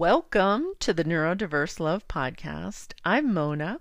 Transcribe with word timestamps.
Welcome 0.00 0.72
to 0.78 0.94
the 0.94 1.04
Neurodiverse 1.04 1.78
Love 1.78 2.08
Podcast. 2.08 2.94
I'm 3.04 3.34
Mona, 3.34 3.80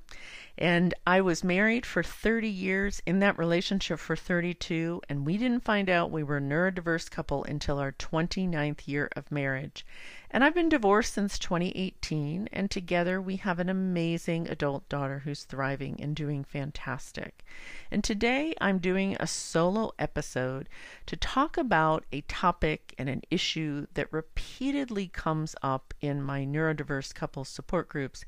and 0.59 0.93
I 1.07 1.21
was 1.21 1.41
married 1.41 1.85
for 1.85 2.03
30 2.03 2.49
years, 2.49 3.01
in 3.05 3.19
that 3.19 3.39
relationship 3.39 3.97
for 3.97 4.17
32, 4.17 5.01
and 5.07 5.25
we 5.25 5.37
didn't 5.37 5.63
find 5.63 5.89
out 5.89 6.11
we 6.11 6.21
were 6.21 6.37
a 6.37 6.41
neurodiverse 6.41 7.09
couple 7.09 7.45
until 7.45 7.79
our 7.79 7.93
29th 7.93 8.85
year 8.85 9.09
of 9.15 9.31
marriage. 9.31 9.85
And 10.31 10.43
I've 10.43 10.53
been 10.53 10.67
divorced 10.67 11.13
since 11.13 11.39
2018, 11.39 12.49
and 12.51 12.69
together 12.69 13.21
we 13.21 13.37
have 13.37 13.59
an 13.59 13.69
amazing 13.69 14.49
adult 14.49 14.87
daughter 14.89 15.19
who's 15.19 15.43
thriving 15.43 15.97
and 16.01 16.13
doing 16.13 16.43
fantastic. 16.43 17.45
And 17.89 18.03
today 18.03 18.53
I'm 18.59 18.79
doing 18.79 19.15
a 19.17 19.25
solo 19.25 19.93
episode 19.97 20.67
to 21.05 21.15
talk 21.15 21.57
about 21.57 22.03
a 22.11 22.21
topic 22.21 22.93
and 22.99 23.07
an 23.07 23.21
issue 23.31 23.87
that 23.93 24.11
repeatedly 24.11 25.07
comes 25.07 25.55
up 25.63 25.93
in 26.01 26.21
my 26.21 26.45
neurodiverse 26.45 27.15
couples 27.15 27.47
support 27.47 27.87
groups 27.87 28.25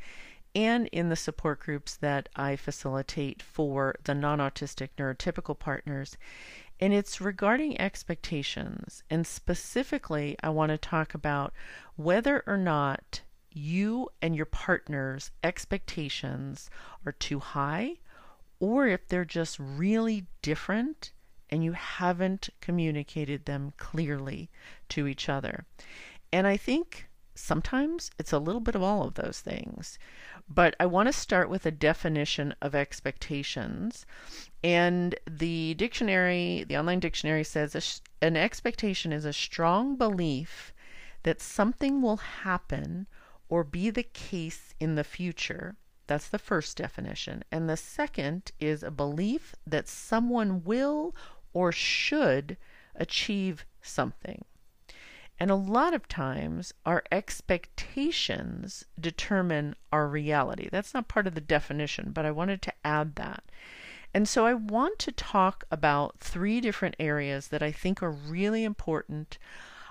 and 0.53 0.87
in 0.87 1.09
the 1.09 1.15
support 1.15 1.59
groups 1.59 1.95
that 1.97 2.29
I 2.35 2.55
facilitate 2.55 3.41
for 3.41 3.95
the 4.03 4.15
non 4.15 4.39
autistic 4.39 4.89
neurotypical 4.97 5.57
partners 5.57 6.17
and 6.81 6.93
it's 6.93 7.21
regarding 7.21 7.79
expectations. 7.79 9.03
And 9.09 9.27
specifically, 9.27 10.35
I 10.41 10.49
want 10.49 10.71
to 10.71 10.77
talk 10.79 11.13
about 11.13 11.53
whether 11.95 12.43
or 12.47 12.57
not 12.57 13.21
you 13.53 14.09
and 14.21 14.35
your 14.35 14.47
partner's 14.47 15.29
expectations 15.43 16.71
are 17.05 17.11
too 17.11 17.39
high 17.39 17.97
or 18.59 18.87
if 18.87 19.07
they're 19.07 19.25
just 19.25 19.59
really 19.59 20.25
different 20.41 21.11
and 21.51 21.63
you 21.63 21.73
haven't 21.73 22.49
communicated 22.61 23.45
them 23.45 23.73
clearly 23.77 24.49
to 24.89 25.05
each 25.05 25.29
other. 25.29 25.65
And 26.33 26.47
I 26.47 26.57
think 26.57 27.09
sometimes 27.35 28.09
it's 28.17 28.31
a 28.31 28.39
little 28.39 28.61
bit 28.61 28.75
of 28.75 28.81
all 28.81 29.03
of 29.03 29.15
those 29.15 29.41
things. 29.41 29.99
But 30.49 30.75
I 30.79 30.85
want 30.85 31.07
to 31.07 31.13
start 31.13 31.49
with 31.49 31.65
a 31.65 31.71
definition 31.71 32.53
of 32.61 32.75
expectations. 32.75 34.05
And 34.63 35.15
the 35.29 35.73
dictionary, 35.75 36.65
the 36.67 36.77
online 36.77 36.99
dictionary 36.99 37.43
says 37.43 38.01
an 38.21 38.37
expectation 38.37 39.13
is 39.13 39.25
a 39.25 39.33
strong 39.33 39.95
belief 39.95 40.73
that 41.23 41.41
something 41.41 42.01
will 42.01 42.17
happen 42.17 43.07
or 43.49 43.63
be 43.63 43.89
the 43.89 44.03
case 44.03 44.73
in 44.79 44.95
the 44.95 45.03
future. 45.03 45.75
That's 46.07 46.27
the 46.27 46.39
first 46.39 46.77
definition. 46.77 47.43
And 47.51 47.69
the 47.69 47.77
second 47.77 48.51
is 48.59 48.83
a 48.83 48.91
belief 48.91 49.55
that 49.65 49.87
someone 49.87 50.63
will 50.63 51.15
or 51.53 51.71
should 51.71 52.57
achieve 52.95 53.65
something. 53.81 54.43
And 55.41 55.49
a 55.49 55.55
lot 55.55 55.95
of 55.95 56.07
times, 56.07 56.71
our 56.85 57.03
expectations 57.11 58.85
determine 58.99 59.75
our 59.91 60.07
reality. 60.07 60.69
That's 60.71 60.93
not 60.93 61.07
part 61.07 61.25
of 61.25 61.33
the 61.33 61.41
definition, 61.41 62.11
but 62.11 62.27
I 62.27 62.31
wanted 62.31 62.61
to 62.61 62.73
add 62.85 63.15
that. 63.15 63.43
And 64.13 64.29
so 64.29 64.45
I 64.45 64.53
want 64.53 64.99
to 64.99 65.11
talk 65.11 65.63
about 65.71 66.19
three 66.19 66.61
different 66.61 66.95
areas 66.99 67.47
that 67.47 67.63
I 67.63 67.71
think 67.71 68.03
are 68.03 68.11
really 68.11 68.63
important. 68.63 69.39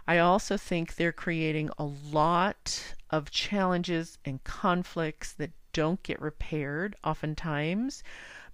I 0.06 0.18
also 0.18 0.56
think 0.56 0.94
they're 0.94 1.10
creating 1.10 1.70
a 1.76 1.84
lot 1.84 2.94
of 3.10 3.32
challenges 3.32 4.18
and 4.24 4.44
conflicts 4.44 5.32
that 5.32 5.50
don't 5.72 6.00
get 6.04 6.22
repaired 6.22 6.94
oftentimes 7.02 8.04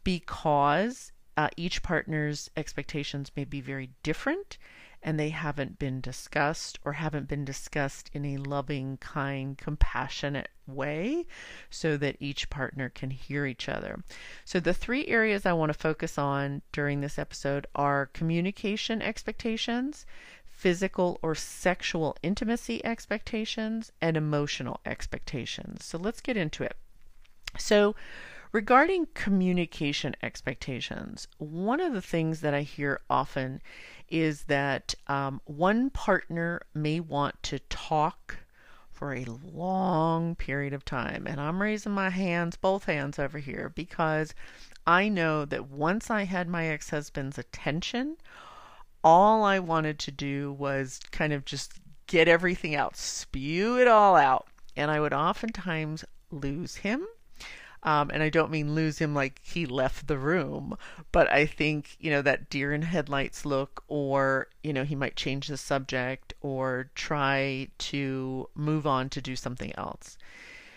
because 0.03 1.13
uh, 1.37 1.51
each 1.59 1.83
partner's 1.83 2.51
expectations 2.57 3.31
may 3.37 3.45
be 3.45 3.61
very 3.61 3.91
different 4.03 4.57
and 5.07 5.21
they 5.21 5.29
haven't 5.29 5.79
been 5.79 6.01
discussed 6.01 6.81
or 6.85 6.95
haven't 6.95 7.29
been 7.29 7.45
discussed 7.45 8.11
in 8.13 8.25
a 8.25 8.39
loving, 8.39 8.97
kind, 8.97 9.57
compassionate 9.57 10.49
way 10.67 11.25
so 11.71 11.97
that 11.97 12.17
each 12.19 12.51
partner 12.51 12.89
can 12.89 13.11
hear 13.11 13.47
each 13.47 13.69
other. 13.69 14.03
So, 14.45 14.59
the 14.59 14.75
three 14.75 15.07
areas 15.07 15.47
I 15.47 15.53
want 15.53 15.71
to 15.71 15.79
focus 15.79 16.19
on 16.19 16.61
during 16.73 17.01
this 17.01 17.21
episode 17.21 17.69
are 17.77 18.07
communication 18.07 19.01
expectations, 19.01 20.07
physical 20.51 21.21
or 21.23 21.37
sexual 21.37 22.17
intimacy 22.25 22.85
expectations, 22.85 23.93
and 24.01 24.17
emotional 24.17 24.81
expectations. 24.85 25.85
So, 25.85 25.99
let's 25.99 26.21
get 26.21 26.37
into 26.37 26.65
it. 26.65 26.77
So, 27.57 27.95
regarding 28.57 29.07
communication 29.13 30.17
expectations, 30.23 31.29
one 31.37 31.79
of 31.79 31.93
the 31.93 32.01
things 32.01 32.41
that 32.41 32.55
I 32.55 32.63
hear 32.63 33.03
often 33.11 33.61
is 34.09 34.45
that 34.45 34.95
um, 35.09 35.43
one 35.45 35.91
partner 35.91 36.63
may 36.73 36.99
want 36.99 37.43
to 37.43 37.59
talk 37.69 38.39
for 38.91 39.13
a 39.13 39.27
long 39.27 40.37
period 40.37 40.73
of 40.73 40.87
time. 40.87 41.27
And 41.27 41.39
I'm 41.39 41.61
raising 41.61 41.93
my 41.93 42.09
hands, 42.09 42.57
both 42.57 42.87
hands 42.87 43.19
over 43.19 43.39
here, 43.39 43.71
because 43.75 44.33
I 44.87 45.11
know 45.11 45.45
that 45.45 45.69
once 45.69 46.11
I 46.11 46.23
had 46.23 46.49
my 46.49 46.67
ex 46.69 46.89
husband's 46.89 47.37
attention, 47.37 48.17
all 49.05 49.45
I 49.45 49.59
wanted 49.59 49.99
to 49.99 50.11
do 50.11 50.51
was 50.55 50.99
kind 51.11 51.35
of 51.35 51.45
just 51.45 51.75
get 52.07 52.27
everything 52.27 52.75
out, 52.75 52.97
spew 52.97 53.79
it 53.79 53.87
all 53.87 54.17
out. 54.17 54.47
And 54.75 54.91
I 54.91 54.99
would 54.99 55.13
oftentimes 55.13 56.07
lose 56.31 56.77
him 56.77 57.07
um, 57.87 58.11
and 58.13 58.21
I 58.21 58.31
don't 58.31 58.51
mean 58.51 58.75
lose 58.75 58.99
him 58.99 59.15
like 59.15 59.41
he 59.45 59.65
left 59.65 60.09
the 60.09 60.19
room, 60.19 60.77
but 61.13 61.31
I 61.31 61.47
think, 61.47 61.97
you 62.01 62.11
know, 62.11 62.21
that 62.21 62.51
deer 62.51 62.73
in 62.73 62.83
headlights 62.83 63.47
look, 63.47 63.85
or, 63.87 64.49
you 64.65 64.73
know, 64.73 64.83
he 64.83 64.97
might 64.97 65.15
change 65.15 65.47
the 65.47 65.57
subject 65.57 66.35
or 66.41 66.91
try 66.97 67.69
to 67.79 68.49
move 68.57 68.89
on 68.89 69.09
to 69.11 69.23
do 69.23 69.37
something 69.37 69.73
else. 69.79 70.19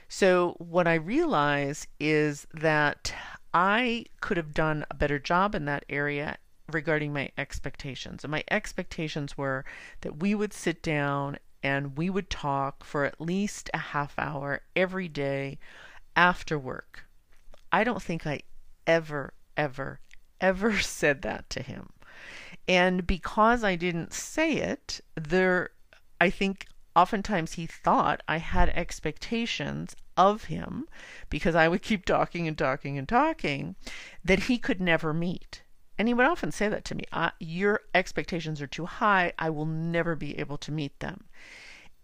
So, 0.08 0.56
what 0.59 0.88
I 0.88 0.94
realize 0.94 1.88
is 2.00 2.46
that 2.53 3.12
I 3.56 4.06
could 4.22 4.38
have 4.38 4.53
done 4.53 4.86
a 4.91 4.96
better 4.96 5.18
job 5.18 5.56
in 5.56 5.66
that 5.66 5.86
area 5.90 6.38
regarding 6.72 7.12
my 7.12 7.31
expectations. 7.40 8.24
And 8.24 8.30
my 8.30 8.44
expectations 8.52 9.36
were 9.36 9.66
that 10.02 10.20
we 10.20 10.36
would 10.36 10.53
sit 10.53 10.84
down 10.84 11.40
and 11.64 11.97
we 11.97 12.12
would 12.12 12.30
talk 12.30 12.84
for 12.84 13.03
at 13.06 13.20
least 13.20 13.72
a 13.74 13.80
half 13.80 14.14
hour 14.20 14.62
every 14.76 15.08
day 15.08 15.58
after 16.19 16.59
work. 16.59 17.06
I 17.72 17.85
don't 17.85 18.03
think 18.03 18.28
I 18.28 18.41
ever, 18.85 19.34
ever, 19.56 20.02
ever 20.41 20.80
said 20.81 21.22
that 21.22 21.50
to 21.52 21.62
him. 21.62 21.91
And 22.68 23.07
because 23.07 23.63
I 23.63 23.78
didn't 23.78 24.12
say 24.12 24.58
it, 24.58 25.00
there, 25.16 25.69
I 26.19 26.29
think 26.29 26.68
oftentimes 26.94 27.53
he 27.53 27.66
thought 27.66 28.22
I 28.28 28.38
had 28.38 28.68
expectations 28.69 29.96
of 30.18 30.46
him 30.46 30.90
because 31.29 31.56
I 31.56 31.69
would 31.69 31.81
keep 31.81 32.03
talking 32.03 32.50
and 32.50 32.58
talking 32.58 32.97
and 32.97 33.08
talking 33.08 33.78
that 34.25 34.44
he 34.44 34.58
could 34.58 34.81
never 34.81 35.13
meet. 35.13 35.63
And 35.97 36.09
he 36.09 36.13
would 36.13 36.25
often 36.25 36.52
say 36.52 36.68
that 36.68 36.84
to 36.85 36.96
me 36.96 37.06
Your 37.40 37.79
expectations 37.96 38.62
are 38.62 38.68
too 38.68 38.88
high. 38.88 39.31
I 39.40 39.50
will 39.50 39.66
never 39.66 40.18
be 40.18 40.38
able 40.38 40.58
to 40.58 40.72
meet 40.74 41.00
them. 41.00 41.29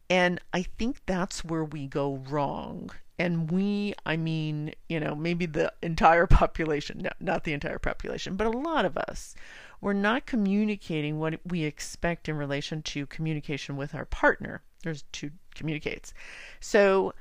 And 0.09 0.39
I 0.53 0.63
think 0.63 1.01
that's 1.05 1.43
where 1.43 1.63
we 1.63 1.87
go 1.87 2.17
wrong 2.29 2.91
and 3.17 3.49
we, 3.49 3.93
I 4.05 4.17
mean, 4.17 4.73
you 4.89 4.99
know, 4.99 5.15
maybe 5.15 5.45
the 5.45 5.71
entire 5.81 6.27
population, 6.27 6.99
no, 7.03 7.09
not 7.19 7.43
the 7.43 7.53
entire 7.53 7.79
population, 7.79 8.35
but 8.35 8.47
a 8.47 8.51
lot 8.57 8.85
of 8.85 8.97
us, 8.97 9.35
we're 9.81 9.93
not 9.93 10.25
communicating 10.25 11.19
what 11.19 11.39
we 11.45 11.63
expect 11.63 12.27
in 12.27 12.35
relation 12.37 12.81
to 12.83 13.05
communication 13.05 13.77
with 13.77 13.95
our 13.95 14.05
partner. 14.05 14.61
There's 14.83 15.03
two 15.11 15.31
communicates. 15.53 16.13
So, 16.59 17.13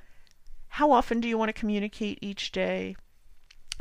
how 0.69 0.91
often 0.91 1.21
do 1.21 1.29
you 1.29 1.39
want 1.39 1.51
to 1.51 1.61
communicate 1.61 2.19
each 2.21 2.51
day? 2.51 2.97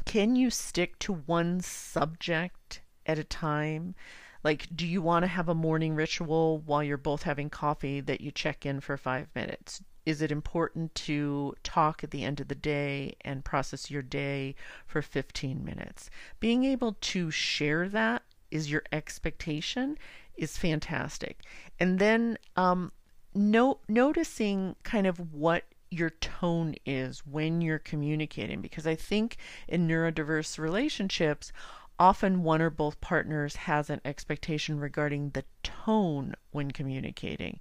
Can 0.06 0.36
you 0.36 0.52
stick 0.52 1.00
to 1.00 1.14
one 1.14 1.62
subject 1.62 2.82
at 3.06 3.18
a 3.18 3.24
time? 3.24 3.96
Like, 4.44 4.68
do 4.76 4.86
you 4.86 5.02
want 5.02 5.24
to 5.24 5.28
have 5.28 5.50
a 5.50 5.56
morning 5.56 5.96
ritual 5.96 6.60
while 6.66 6.84
you're 6.84 6.98
both 6.98 7.24
having 7.24 7.50
coffee 7.50 8.02
that 8.02 8.22
you 8.22 8.32
check 8.32 8.66
in 8.66 8.80
for 8.82 8.98
five 8.98 9.28
minutes? 9.36 9.82
is 10.06 10.22
it 10.22 10.32
important 10.32 10.94
to 10.96 11.56
talk 11.64 12.04
at 12.04 12.12
the 12.12 12.24
end 12.24 12.40
of 12.40 12.48
the 12.48 12.56
day 12.56 13.16
and 13.22 13.46
process 13.46 13.90
your 13.90 14.02
day 14.02 14.56
for 14.86 15.02
15 15.02 15.64
minutes? 15.64 16.10
Being 16.40 16.66
able 16.66 16.98
to 17.00 17.32
share 17.32 17.88
that 17.90 18.24
is 18.52 18.70
your 18.70 18.84
expectation 18.92 19.98
is 20.36 20.58
fantastic. 20.58 21.40
And 21.80 22.00
then 22.00 22.38
um, 22.56 22.92
no, 23.34 23.80
noticing 23.88 24.76
kind 24.84 25.08
of 25.08 25.34
what 25.34 25.64
your 25.90 26.10
tone 26.10 26.76
is 26.86 27.20
when 27.26 27.62
you're 27.62 27.80
communicating, 27.80 28.62
because 28.62 28.88
I 28.88 28.96
think 28.96 29.38
in 29.68 29.88
neurodiverse 29.88 30.58
relationships, 30.58 31.52
often 32.00 32.44
one 32.44 32.62
or 32.62 32.70
both 32.70 33.02
partners 33.02 33.56
has 33.56 33.90
an 33.90 34.02
expectation 34.06 34.80
regarding 34.80 35.30
the 35.30 35.46
tone 35.62 36.34
when 36.52 36.72
communicating. 36.72 37.60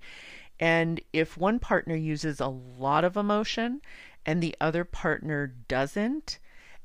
And 0.58 1.00
if 1.12 1.36
one 1.36 1.58
partner 1.58 1.96
uses 1.96 2.40
a 2.40 2.46
lot 2.46 3.04
of 3.04 3.16
emotion 3.16 3.80
and 4.24 4.42
the 4.42 4.54
other 4.60 4.84
partner 4.84 5.54
doesn't, 5.68 6.38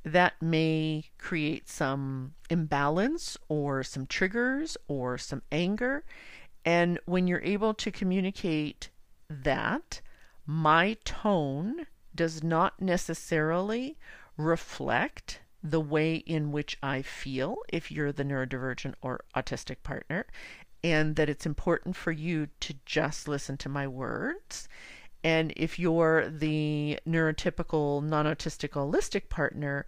that 0.04 0.42
may 0.42 1.06
create 1.18 1.68
some 1.68 2.34
imbalance 2.50 3.38
or 3.50 3.84
some 3.84 4.08
triggers 4.08 4.78
or 4.88 5.18
some 5.18 5.42
anger. 5.52 6.04
And 6.66 7.00
when 7.06 7.28
you're 7.28 7.42
able 7.42 7.74
to 7.76 7.92
communicate 7.92 8.90
that, 9.30 10.02
my 10.46 10.98
tone 11.04 11.88
does 12.16 12.44
not 12.44 12.82
necessarily 12.82 13.98
reflect 14.38 15.42
the 15.70 15.82
way 15.82 16.16
in 16.16 16.52
which 16.52 16.78
I 16.82 17.02
feel 17.02 17.58
if 17.70 17.92
you're 17.92 18.12
the 18.12 18.24
neurodivergent 18.24 18.96
or 19.02 19.22
autistic 19.36 19.84
partner, 19.84 20.26
and 20.84 21.16
that 21.16 21.30
it's 21.30 21.46
important 21.46 21.96
for 21.96 22.12
you 22.12 22.48
to 22.62 22.76
just 22.86 23.28
listen 23.28 23.58
to 23.58 23.70
my 23.70 23.88
words. 23.88 24.68
And 25.24 25.52
if 25.58 25.78
you're 25.80 26.30
the 26.30 27.00
neurotypical, 27.08 28.04
non 28.04 28.26
autistic, 28.26 28.70
allistic 28.70 29.30
partner, 29.30 29.86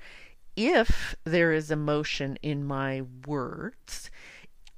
if 0.56 1.16
there 1.24 1.54
is 1.54 1.72
emotion 1.72 2.38
in 2.42 2.66
my 2.66 3.04
words, 3.26 4.10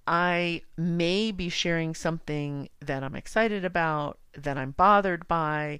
I 0.06 0.62
may 0.77 1.31
be 1.31 1.50
sharing 1.50 1.95
something 1.95 2.69
that 2.80 3.03
I'm 3.03 3.15
excited 3.15 3.65
about, 3.65 4.19
that 4.33 4.57
I'm 4.57 4.71
bothered 4.71 5.27
by, 5.27 5.80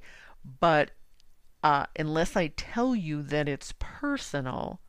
but 0.60 0.92
uh, 1.64 1.86
unless 1.98 2.36
I 2.36 2.48
tell 2.48 2.96
you 2.96 3.22
that 3.24 3.48
it's 3.48 3.74
personal, 3.78 4.80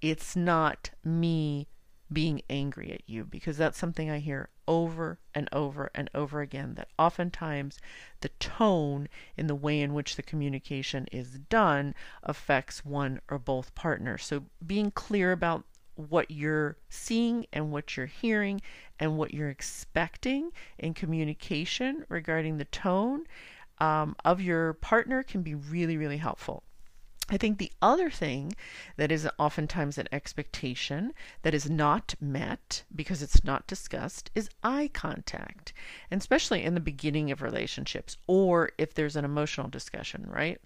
it's 0.00 0.36
not 0.36 0.90
me 1.04 1.68
being 2.12 2.40
angry 2.48 2.92
at 2.92 3.08
you 3.08 3.24
because 3.24 3.56
that's 3.56 3.78
something 3.78 4.08
I 4.10 4.18
hear 4.18 4.48
over 4.68 5.18
and 5.34 5.48
over 5.52 5.90
and 5.94 6.10
over 6.14 6.40
again 6.40 6.74
that 6.74 6.88
oftentimes 6.98 7.78
the 8.20 8.28
tone 8.40 9.08
in 9.36 9.46
the 9.46 9.54
way 9.54 9.80
in 9.80 9.94
which 9.94 10.16
the 10.16 10.22
communication 10.22 11.06
is 11.10 11.38
done 11.50 11.94
affects 12.22 12.84
one 12.84 13.20
or 13.28 13.38
both 13.38 13.74
partners. 13.74 14.24
So 14.24 14.44
being 14.64 14.90
clear 14.90 15.32
about 15.32 15.64
what 15.96 16.30
you're 16.30 16.76
seeing 16.88 17.46
and 17.52 17.72
what 17.72 17.96
you're 17.96 18.06
hearing 18.06 18.60
and 19.00 19.16
what 19.16 19.32
you're 19.32 19.48
expecting 19.48 20.50
in 20.78 20.94
communication 20.94 22.04
regarding 22.08 22.58
the 22.58 22.64
tone 22.66 23.24
um, 23.78 24.14
of 24.24 24.40
your 24.40 24.74
partner 24.74 25.22
can 25.22 25.42
be 25.42 25.54
really, 25.54 25.96
really 25.96 26.18
helpful. 26.18 26.62
I 27.28 27.36
think 27.36 27.58
the 27.58 27.72
other 27.82 28.08
thing 28.08 28.54
that 28.96 29.10
is 29.10 29.28
oftentimes 29.38 29.98
an 29.98 30.08
expectation 30.12 31.12
that 31.42 31.54
is 31.54 31.68
not 31.68 32.14
met 32.20 32.84
because 32.94 33.22
it's 33.22 33.42
not 33.42 33.66
discussed 33.66 34.30
is 34.34 34.48
eye 34.62 34.90
contact, 34.92 35.72
and 36.10 36.20
especially 36.20 36.62
in 36.62 36.74
the 36.74 36.80
beginning 36.80 37.32
of 37.32 37.42
relationships 37.42 38.16
or 38.26 38.70
if 38.78 38.94
there's 38.94 39.16
an 39.16 39.24
emotional 39.24 39.68
discussion, 39.68 40.26
right? 40.28 40.60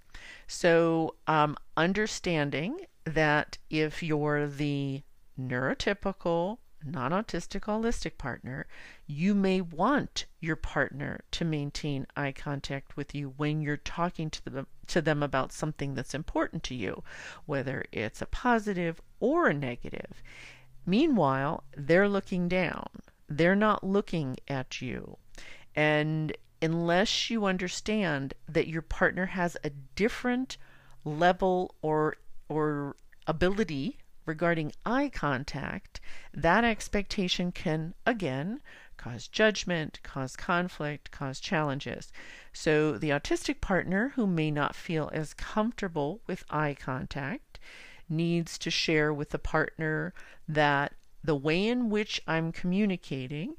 So, 0.46 1.14
um, 1.26 1.56
understanding 1.76 2.80
that 3.04 3.56
if 3.70 4.02
you're 4.02 4.46
the 4.46 5.02
neurotypical 5.40 6.58
non 6.84 7.12
autistic 7.12 7.62
allistic 7.62 8.16
partner, 8.16 8.66
you 9.06 9.34
may 9.34 9.60
want 9.60 10.26
your 10.40 10.56
partner 10.56 11.20
to 11.30 11.44
maintain 11.44 12.06
eye 12.16 12.32
contact 12.32 12.96
with 12.96 13.14
you 13.14 13.34
when 13.36 13.60
you're 13.60 13.76
talking 13.76 14.30
to 14.30 14.44
them, 14.44 14.66
to 14.86 15.00
them 15.02 15.22
about 15.22 15.52
something 15.52 15.94
that's 15.94 16.14
important 16.14 16.62
to 16.64 16.74
you, 16.74 17.02
whether 17.46 17.84
it's 17.92 18.22
a 18.22 18.26
positive 18.26 19.00
or 19.18 19.48
a 19.48 19.54
negative. 19.54 20.22
Meanwhile, 20.86 21.64
they're 21.76 22.08
looking 22.08 22.48
down, 22.48 22.88
they're 23.28 23.54
not 23.54 23.84
looking 23.84 24.36
at 24.48 24.80
you. 24.80 25.18
And 25.76 26.36
unless 26.62 27.30
you 27.30 27.44
understand 27.44 28.34
that 28.48 28.68
your 28.68 28.82
partner 28.82 29.26
has 29.26 29.56
a 29.62 29.70
different 29.70 30.56
level 31.04 31.74
or 31.82 32.16
or 32.48 32.96
ability 33.26 33.98
regarding 34.26 34.72
eye 34.84 35.08
contact, 35.08 36.00
that 36.32 36.64
expectation 36.64 37.52
can, 37.52 37.94
again, 38.06 38.60
cause 38.96 39.28
judgment, 39.28 39.98
cause 40.02 40.36
conflict, 40.36 41.10
cause 41.10 41.40
challenges. 41.40 42.12
So, 42.52 42.98
the 42.98 43.10
autistic 43.10 43.60
partner 43.60 44.10
who 44.16 44.26
may 44.26 44.50
not 44.50 44.74
feel 44.74 45.10
as 45.12 45.34
comfortable 45.34 46.20
with 46.26 46.44
eye 46.50 46.76
contact 46.78 47.58
needs 48.08 48.58
to 48.58 48.70
share 48.70 49.12
with 49.14 49.30
the 49.30 49.38
partner 49.38 50.12
that 50.48 50.92
the 51.22 51.36
way 51.36 51.66
in 51.66 51.90
which 51.90 52.20
I'm 52.26 52.52
communicating 52.52 53.56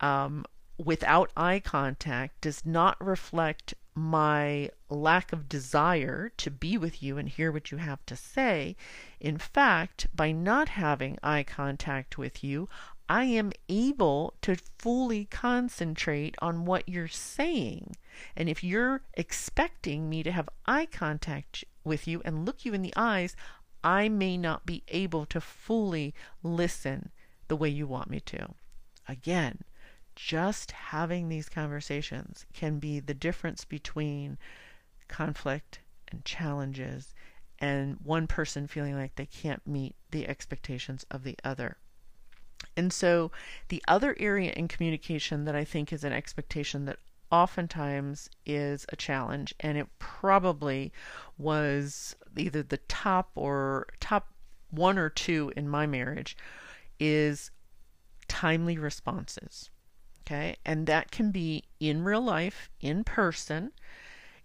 um, 0.00 0.44
without 0.76 1.30
eye 1.36 1.60
contact 1.60 2.40
does 2.40 2.66
not 2.66 3.02
reflect 3.04 3.74
my 3.94 4.70
lack 4.88 5.32
of 5.32 5.48
desire 5.48 6.32
to 6.36 6.50
be 6.50 6.76
with 6.76 7.02
you 7.02 7.16
and 7.16 7.28
hear 7.28 7.52
what 7.52 7.70
you 7.70 7.78
have 7.78 8.04
to 8.06 8.16
say. 8.16 8.76
In 9.20 9.38
fact, 9.38 10.08
by 10.14 10.32
not 10.32 10.70
having 10.70 11.18
eye 11.22 11.44
contact 11.44 12.18
with 12.18 12.42
you, 12.42 12.68
I 13.08 13.24
am 13.24 13.52
able 13.68 14.34
to 14.42 14.56
fully 14.78 15.26
concentrate 15.26 16.34
on 16.40 16.64
what 16.64 16.88
you're 16.88 17.06
saying. 17.06 17.96
And 18.36 18.48
if 18.48 18.64
you're 18.64 19.02
expecting 19.14 20.08
me 20.08 20.22
to 20.22 20.32
have 20.32 20.48
eye 20.66 20.86
contact 20.86 21.64
with 21.84 22.08
you 22.08 22.22
and 22.24 22.46
look 22.46 22.64
you 22.64 22.72
in 22.72 22.82
the 22.82 22.94
eyes, 22.96 23.36
I 23.82 24.08
may 24.08 24.38
not 24.38 24.64
be 24.64 24.82
able 24.88 25.26
to 25.26 25.40
fully 25.40 26.14
listen 26.42 27.10
the 27.48 27.56
way 27.56 27.68
you 27.68 27.86
want 27.86 28.08
me 28.08 28.20
to. 28.20 28.54
Again, 29.06 29.64
just 30.16 30.72
having 30.72 31.28
these 31.28 31.48
conversations 31.48 32.46
can 32.52 32.78
be 32.78 33.00
the 33.00 33.14
difference 33.14 33.64
between 33.64 34.38
conflict 35.08 35.80
and 36.08 36.24
challenges 36.24 37.14
and 37.58 37.96
one 38.02 38.26
person 38.26 38.66
feeling 38.66 38.94
like 38.94 39.14
they 39.14 39.26
can't 39.26 39.66
meet 39.66 39.94
the 40.10 40.28
expectations 40.28 41.04
of 41.10 41.24
the 41.24 41.36
other. 41.44 41.76
And 42.76 42.92
so, 42.92 43.30
the 43.68 43.82
other 43.86 44.16
area 44.18 44.52
in 44.52 44.68
communication 44.68 45.44
that 45.44 45.54
I 45.54 45.64
think 45.64 45.92
is 45.92 46.02
an 46.02 46.12
expectation 46.12 46.86
that 46.86 46.98
oftentimes 47.30 48.28
is 48.46 48.86
a 48.90 48.96
challenge, 48.96 49.54
and 49.60 49.78
it 49.78 49.88
probably 49.98 50.92
was 51.38 52.16
either 52.36 52.62
the 52.62 52.78
top 52.88 53.30
or 53.34 53.86
top 54.00 54.32
one 54.70 54.98
or 54.98 55.08
two 55.08 55.52
in 55.56 55.68
my 55.68 55.86
marriage, 55.86 56.36
is 56.98 57.50
timely 58.28 58.78
responses. 58.78 59.70
Okay, 60.26 60.56
and 60.64 60.86
that 60.86 61.10
can 61.10 61.30
be 61.30 61.64
in 61.80 62.02
real 62.02 62.22
life, 62.22 62.70
in 62.80 63.04
person. 63.04 63.72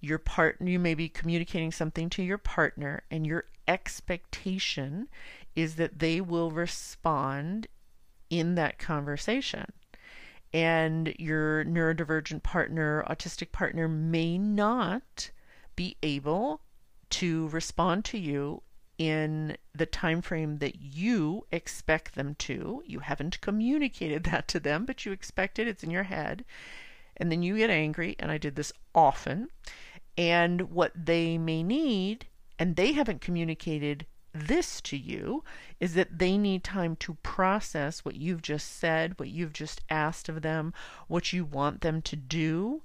Your 0.02 0.18
partner, 0.18 0.70
you 0.70 0.80
may 0.80 0.94
be 0.94 1.08
communicating 1.08 1.72
something 1.72 2.10
to 2.12 2.24
your 2.24 2.38
partner, 2.38 3.04
and 3.10 3.26
your 3.26 3.46
expectation 3.66 5.08
is 5.56 5.76
that 5.76 6.00
they 6.00 6.20
will 6.20 6.52
respond 6.52 7.68
in 8.30 8.56
that 8.56 8.78
conversation. 8.78 9.72
And 10.52 11.16
your 11.18 11.64
neurodivergent 11.64 12.44
partner, 12.44 13.06
autistic 13.10 13.52
partner, 13.52 13.88
may 13.88 14.38
not 14.38 15.32
be 15.76 15.96
able 16.04 16.62
to 17.12 17.48
respond 17.50 18.04
to 18.06 18.18
you 18.18 18.64
in 19.00 19.56
the 19.74 19.86
time 19.86 20.22
frame 20.22 20.58
that 20.58 20.76
you 20.82 21.48
expect 21.52 22.14
them 22.14 22.36
to. 22.36 22.84
You 22.86 23.00
haven't 23.00 23.42
communicated 23.42 24.24
that 24.26 24.48
to 24.50 24.60
them, 24.60 24.86
but 24.86 25.06
you 25.06 25.12
expect 25.12 25.58
it, 25.58 25.68
it's 25.68 25.84
in 25.84 25.90
your 25.90 26.04
head. 26.04 26.46
And 27.18 27.32
then 27.32 27.42
you 27.42 27.58
get 27.58 27.70
angry, 27.70 28.16
and 28.20 28.30
I 28.30 28.38
did 28.38 28.56
this 28.56 28.72
often. 28.94 29.50
And 30.18 30.70
what 30.70 30.92
they 30.96 31.38
may 31.38 31.64
need, 31.64 32.28
and 32.60 32.76
they 32.76 32.92
haven't 32.92 33.22
communicated 33.22 34.06
this 34.34 34.82
to 34.82 34.98
you, 34.98 35.44
is 35.80 35.94
that 35.94 36.20
they 36.20 36.38
need 36.38 36.64
time 36.64 36.96
to 36.98 37.16
process 37.24 38.04
what 38.04 38.16
you've 38.16 38.42
just 38.42 38.80
said, 38.80 39.18
what 39.18 39.30
you've 39.30 39.54
just 39.54 39.82
asked 39.90 40.28
of 40.30 40.42
them, 40.42 40.74
what 41.08 41.32
you 41.32 41.46
want 41.46 41.82
them 41.82 42.02
to 42.02 42.16
do. 42.16 42.82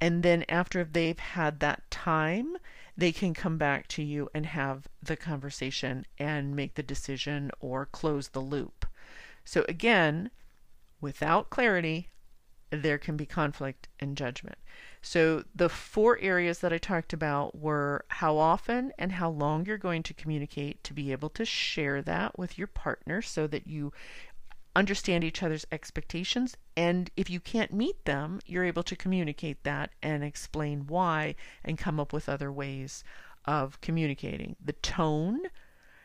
And 0.00 0.22
then 0.22 0.44
after 0.48 0.84
they've 0.84 1.18
had 1.18 1.60
that 1.60 1.90
time, 1.90 2.56
they 2.96 3.12
can 3.12 3.34
come 3.34 3.58
back 3.58 3.86
to 3.88 4.02
you 4.02 4.28
and 4.34 4.46
have 4.46 4.86
the 5.02 5.16
conversation 5.16 6.06
and 6.18 6.56
make 6.56 6.74
the 6.74 6.82
decision 6.82 7.50
or 7.60 7.86
close 7.86 8.28
the 8.28 8.40
loop. 8.40 8.86
So, 9.44 9.64
again, 9.68 10.30
without 11.00 11.50
clarity, 11.50 12.08
there 12.70 12.98
can 12.98 13.16
be 13.16 13.26
conflict 13.26 13.88
and 14.00 14.16
judgment. 14.16 14.58
So, 15.02 15.44
the 15.54 15.68
four 15.68 16.18
areas 16.20 16.58
that 16.60 16.72
I 16.72 16.78
talked 16.78 17.12
about 17.12 17.56
were 17.56 18.04
how 18.08 18.38
often 18.38 18.92
and 18.98 19.12
how 19.12 19.30
long 19.30 19.66
you're 19.66 19.78
going 19.78 20.02
to 20.04 20.14
communicate 20.14 20.82
to 20.84 20.94
be 20.94 21.12
able 21.12 21.30
to 21.30 21.44
share 21.44 22.02
that 22.02 22.38
with 22.38 22.58
your 22.58 22.66
partner 22.66 23.22
so 23.22 23.46
that 23.46 23.66
you 23.66 23.92
understand 24.76 25.24
each 25.24 25.42
other's 25.42 25.66
expectations. 25.72 26.56
And 26.76 27.10
if 27.16 27.30
you 27.30 27.40
can't 27.40 27.72
meet 27.72 28.04
them, 28.04 28.40
you're 28.46 28.64
able 28.64 28.82
to 28.84 28.94
communicate 28.94 29.64
that 29.64 29.90
and 30.02 30.22
explain 30.22 30.86
why 30.86 31.34
and 31.64 31.78
come 31.78 31.98
up 31.98 32.12
with 32.12 32.28
other 32.28 32.52
ways 32.52 33.02
of 33.46 33.80
communicating. 33.80 34.54
The 34.62 34.74
tone, 34.74 35.40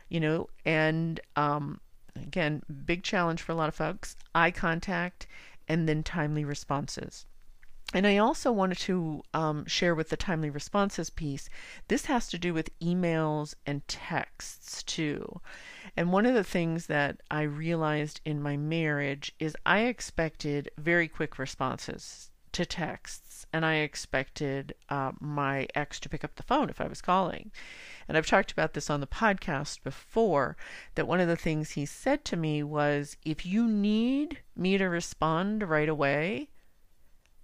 you 0.07 0.21
know, 0.21 0.47
and 0.65 1.19
um, 1.35 1.81
again, 2.15 2.63
big 2.85 3.03
challenge 3.03 3.41
for 3.41 3.51
a 3.51 3.55
lot 3.55 3.67
of 3.67 3.75
folks 3.75 4.15
eye 4.33 4.51
contact 4.51 5.27
and 5.67 5.87
then 5.87 6.01
timely 6.01 6.45
responses. 6.45 7.25
And 7.93 8.07
I 8.07 8.17
also 8.17 8.53
wanted 8.53 8.77
to 8.79 9.21
um, 9.33 9.65
share 9.65 9.93
with 9.93 10.09
the 10.09 10.17
timely 10.17 10.49
responses 10.49 11.09
piece, 11.09 11.49
this 11.89 12.05
has 12.05 12.29
to 12.29 12.37
do 12.37 12.53
with 12.53 12.77
emails 12.79 13.53
and 13.65 13.85
texts 13.87 14.81
too. 14.83 15.41
And 15.97 16.13
one 16.13 16.25
of 16.25 16.33
the 16.33 16.43
things 16.43 16.85
that 16.85 17.21
I 17.29 17.41
realized 17.41 18.21
in 18.23 18.41
my 18.41 18.55
marriage 18.55 19.33
is 19.39 19.57
I 19.65 19.81
expected 19.81 20.69
very 20.77 21.09
quick 21.09 21.37
responses 21.37 22.31
to 22.53 22.65
texts 22.65 23.45
and 23.53 23.65
I 23.65 23.75
expected 23.75 24.73
uh, 24.89 25.11
my 25.19 25.67
ex 25.75 25.99
to 26.01 26.09
pick 26.09 26.23
up 26.23 26.35
the 26.35 26.43
phone 26.43 26.69
if 26.69 26.79
I 26.79 26.87
was 26.87 27.01
calling. 27.01 27.51
And 28.07 28.17
I've 28.17 28.27
talked 28.27 28.51
about 28.51 28.73
this 28.73 28.89
on 28.89 29.01
the 29.01 29.07
podcast 29.07 29.83
before 29.83 30.55
that 30.95 31.07
one 31.07 31.19
of 31.19 31.27
the 31.27 31.35
things 31.35 31.71
he 31.71 31.85
said 31.85 32.23
to 32.25 32.37
me 32.37 32.63
was 32.63 33.17
if 33.25 33.45
you 33.45 33.67
need 33.67 34.39
me 34.55 34.77
to 34.77 34.85
respond 34.85 35.67
right 35.69 35.89
away, 35.89 36.49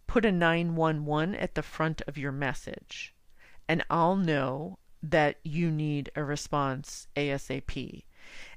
put 0.08 0.26
a 0.26 0.32
911 0.32 1.36
at 1.36 1.56
the 1.56 1.62
front 1.62 2.02
of 2.08 2.18
your 2.18 2.32
message 2.32 3.14
and 3.68 3.84
I'll 3.90 4.16
know 4.16 4.80
that 5.04 5.38
you 5.44 5.70
need 5.70 6.10
a 6.16 6.24
response 6.24 7.08
ASAP. 7.16 8.04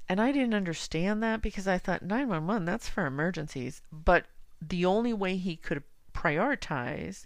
And 0.09 0.21
I 0.21 0.33
didn't 0.33 0.54
understand 0.54 1.23
that 1.23 1.42
because 1.42 1.69
I 1.69 1.78
thought 1.78 2.02
911 2.02 2.64
that's 2.64 2.88
for 2.88 3.07
emergencies, 3.07 3.83
but 3.92 4.26
the 4.61 4.85
only 4.85 5.12
way 5.12 5.37
he 5.37 5.57
could 5.57 5.83
prioritize 6.14 7.25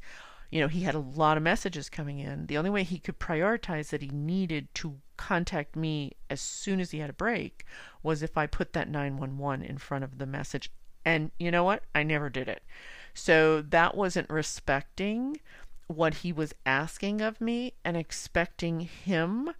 you 0.54 0.60
know, 0.60 0.68
he 0.68 0.82
had 0.82 0.94
a 0.94 1.00
lot 1.00 1.36
of 1.36 1.42
messages 1.42 1.88
coming 1.90 2.20
in. 2.20 2.46
The 2.46 2.56
only 2.58 2.70
way 2.70 2.84
he 2.84 3.00
could 3.00 3.18
prioritize 3.18 3.88
that 3.88 4.02
he 4.02 4.08
needed 4.08 4.68
to 4.74 5.00
contact 5.16 5.74
me 5.74 6.12
as 6.30 6.40
soon 6.40 6.78
as 6.78 6.92
he 6.92 7.00
had 7.00 7.10
a 7.10 7.14
break 7.14 7.66
was 8.04 8.22
if 8.22 8.38
I 8.38 8.46
put 8.46 8.72
that 8.72 8.88
911 8.88 9.64
in 9.64 9.78
front 9.78 10.04
of 10.04 10.18
the 10.18 10.26
message. 10.26 10.70
And 11.04 11.32
you 11.40 11.50
know 11.50 11.64
what? 11.64 11.82
I 11.92 12.04
never 12.04 12.30
did 12.30 12.46
it. 12.46 12.62
So 13.14 13.62
that 13.62 13.96
wasn't 13.96 14.28
respecting 14.28 15.40
what 15.86 16.14
he 16.14 16.32
was 16.32 16.54
asking 16.66 17.20
of 17.20 17.40
me 17.40 17.74
and 17.84 17.96
expecting 17.96 18.80
him 18.80 19.50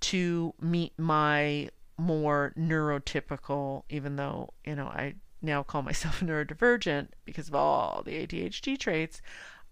to 0.00 0.54
meet 0.60 0.92
my 0.98 1.68
more 1.96 2.52
neurotypical, 2.58 3.82
even 3.88 4.16
though, 4.16 4.50
you 4.64 4.74
know, 4.74 4.86
I 4.86 5.14
now 5.42 5.62
call 5.62 5.82
myself 5.82 6.20
neurodivergent 6.20 7.08
because 7.24 7.48
of 7.48 7.54
all 7.54 8.02
the 8.04 8.26
ADHD 8.26 8.78
traits, 8.78 9.20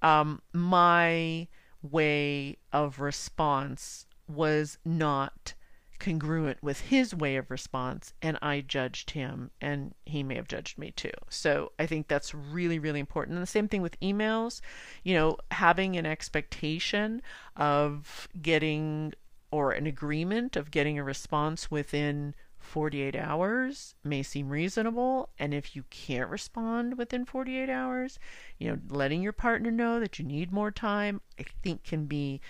um, 0.03 0.41
my 0.53 1.49
way 1.83 2.59
of 2.73 3.01
response 3.01 4.07
was 4.29 4.79
not 4.85 5.55
congruent 6.03 6.61
with 6.61 6.81
his 6.81 7.15
way 7.15 7.37
of 7.37 7.49
response 7.49 8.13
and 8.21 8.37
I 8.43 8.61
judged 8.61 9.13
him 9.13 9.53
and 9.61 9.95
he 10.05 10.25
may 10.25 10.35
have 10.35 10.49
judged 10.49 10.77
me 10.77 10.91
too. 10.91 11.13
So 11.31 11.71
I 11.79 11.87
think 11.87 12.09
that's 12.09 12.35
really 12.35 12.81
really 12.81 12.99
important. 12.99 13.37
And 13.37 13.43
the 13.43 13.47
same 13.47 13.69
thing 13.69 13.83
with 13.83 14.01
emails, 14.01 14.61
you 15.05 15.15
know, 15.15 15.37
having 15.53 15.97
an 15.97 16.05
expectation 16.05 17.23
of 17.57 18.29
getting 18.43 19.13
or 19.53 19.71
an 19.71 19.87
agreement 19.87 20.57
of 20.57 20.73
getting 20.73 20.99
a 20.99 21.05
response 21.05 21.71
within 21.71 22.35
48 22.59 23.15
hours 23.15 23.95
may 24.03 24.25
seem 24.25 24.49
reasonable 24.49 25.29
and 25.39 25.55
if 25.55 25.77
you 25.77 25.85
can't 25.91 26.31
respond 26.31 26.99
within 26.99 27.25
48 27.25 27.71
hours, 27.71 28.19
you 28.59 28.69
know, 28.69 28.79
letting 28.89 29.23
your 29.23 29.33
partner 29.33 29.71
know 29.71 30.01
that 30.01 30.19
you 30.19 30.25
need 30.25 30.51
more 30.51 30.73
time 30.73 31.21
I 31.39 31.45
think 31.63 31.85
can 31.85 32.07
be 32.07 32.41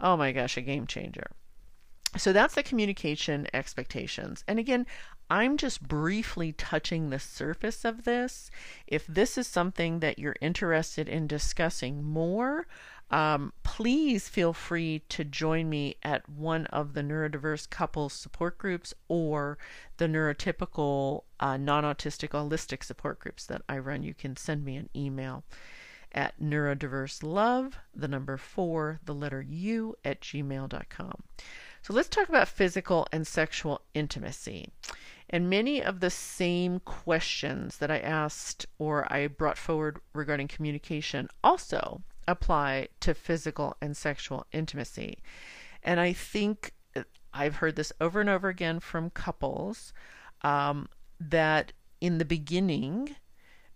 oh 0.00 0.16
my 0.16 0.32
gosh, 0.32 0.56
a 0.56 0.60
game 0.60 0.88
changer. 0.88 1.30
So 2.18 2.32
that's 2.32 2.54
the 2.54 2.62
communication 2.62 3.46
expectations. 3.52 4.44
And 4.48 4.58
again, 4.58 4.86
I'm 5.28 5.56
just 5.56 5.86
briefly 5.86 6.52
touching 6.52 7.10
the 7.10 7.18
surface 7.18 7.84
of 7.84 8.04
this. 8.04 8.50
If 8.86 9.06
this 9.06 9.36
is 9.36 9.46
something 9.46 10.00
that 10.00 10.18
you're 10.18 10.36
interested 10.40 11.08
in 11.08 11.26
discussing 11.26 12.04
more, 12.04 12.66
um, 13.10 13.52
please 13.62 14.28
feel 14.28 14.52
free 14.52 15.02
to 15.10 15.24
join 15.24 15.68
me 15.68 15.96
at 16.02 16.28
one 16.28 16.66
of 16.66 16.94
the 16.94 17.02
neurodiverse 17.02 17.68
couples 17.70 18.12
support 18.12 18.58
groups 18.58 18.94
or 19.08 19.58
the 19.96 20.06
neurotypical 20.06 21.22
uh, 21.38 21.56
non 21.56 21.84
autistic 21.84 22.30
allistic 22.30 22.82
support 22.82 23.18
groups 23.20 23.46
that 23.46 23.62
I 23.68 23.78
run. 23.78 24.02
You 24.02 24.14
can 24.14 24.36
send 24.36 24.64
me 24.64 24.76
an 24.76 24.88
email 24.94 25.44
at 26.12 26.40
neurodiverselove, 26.40 27.74
the 27.94 28.08
number 28.08 28.36
four, 28.36 29.00
the 29.04 29.14
letter 29.14 29.42
U, 29.42 29.96
at 30.04 30.20
gmail.com. 30.20 31.22
So 31.86 31.94
let's 31.94 32.08
talk 32.08 32.28
about 32.28 32.48
physical 32.48 33.06
and 33.12 33.24
sexual 33.24 33.80
intimacy. 33.94 34.70
And 35.30 35.48
many 35.48 35.80
of 35.80 36.00
the 36.00 36.10
same 36.10 36.80
questions 36.80 37.76
that 37.76 37.92
I 37.92 38.00
asked 38.00 38.66
or 38.76 39.06
I 39.12 39.28
brought 39.28 39.56
forward 39.56 40.00
regarding 40.12 40.48
communication 40.48 41.28
also 41.44 42.02
apply 42.26 42.88
to 42.98 43.14
physical 43.14 43.76
and 43.80 43.96
sexual 43.96 44.46
intimacy. 44.50 45.18
And 45.80 46.00
I 46.00 46.12
think 46.12 46.72
I've 47.32 47.54
heard 47.54 47.76
this 47.76 47.92
over 48.00 48.20
and 48.20 48.30
over 48.30 48.48
again 48.48 48.80
from 48.80 49.10
couples 49.10 49.92
um, 50.42 50.88
that 51.20 51.72
in 52.00 52.18
the 52.18 52.24
beginning, 52.24 53.14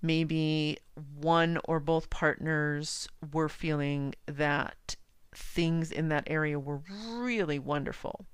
maybe 0.03 0.79
one 1.15 1.61
or 1.65 1.79
both 1.79 2.11
partners 2.11 3.09
were 3.33 3.49
feeling 3.49 4.17
that 4.27 4.97
things 5.35 5.91
in 5.93 6.09
that 6.09 6.25
area 6.27 6.59
were 6.59 6.81
really 6.89 7.59
wonderful. 7.59 8.27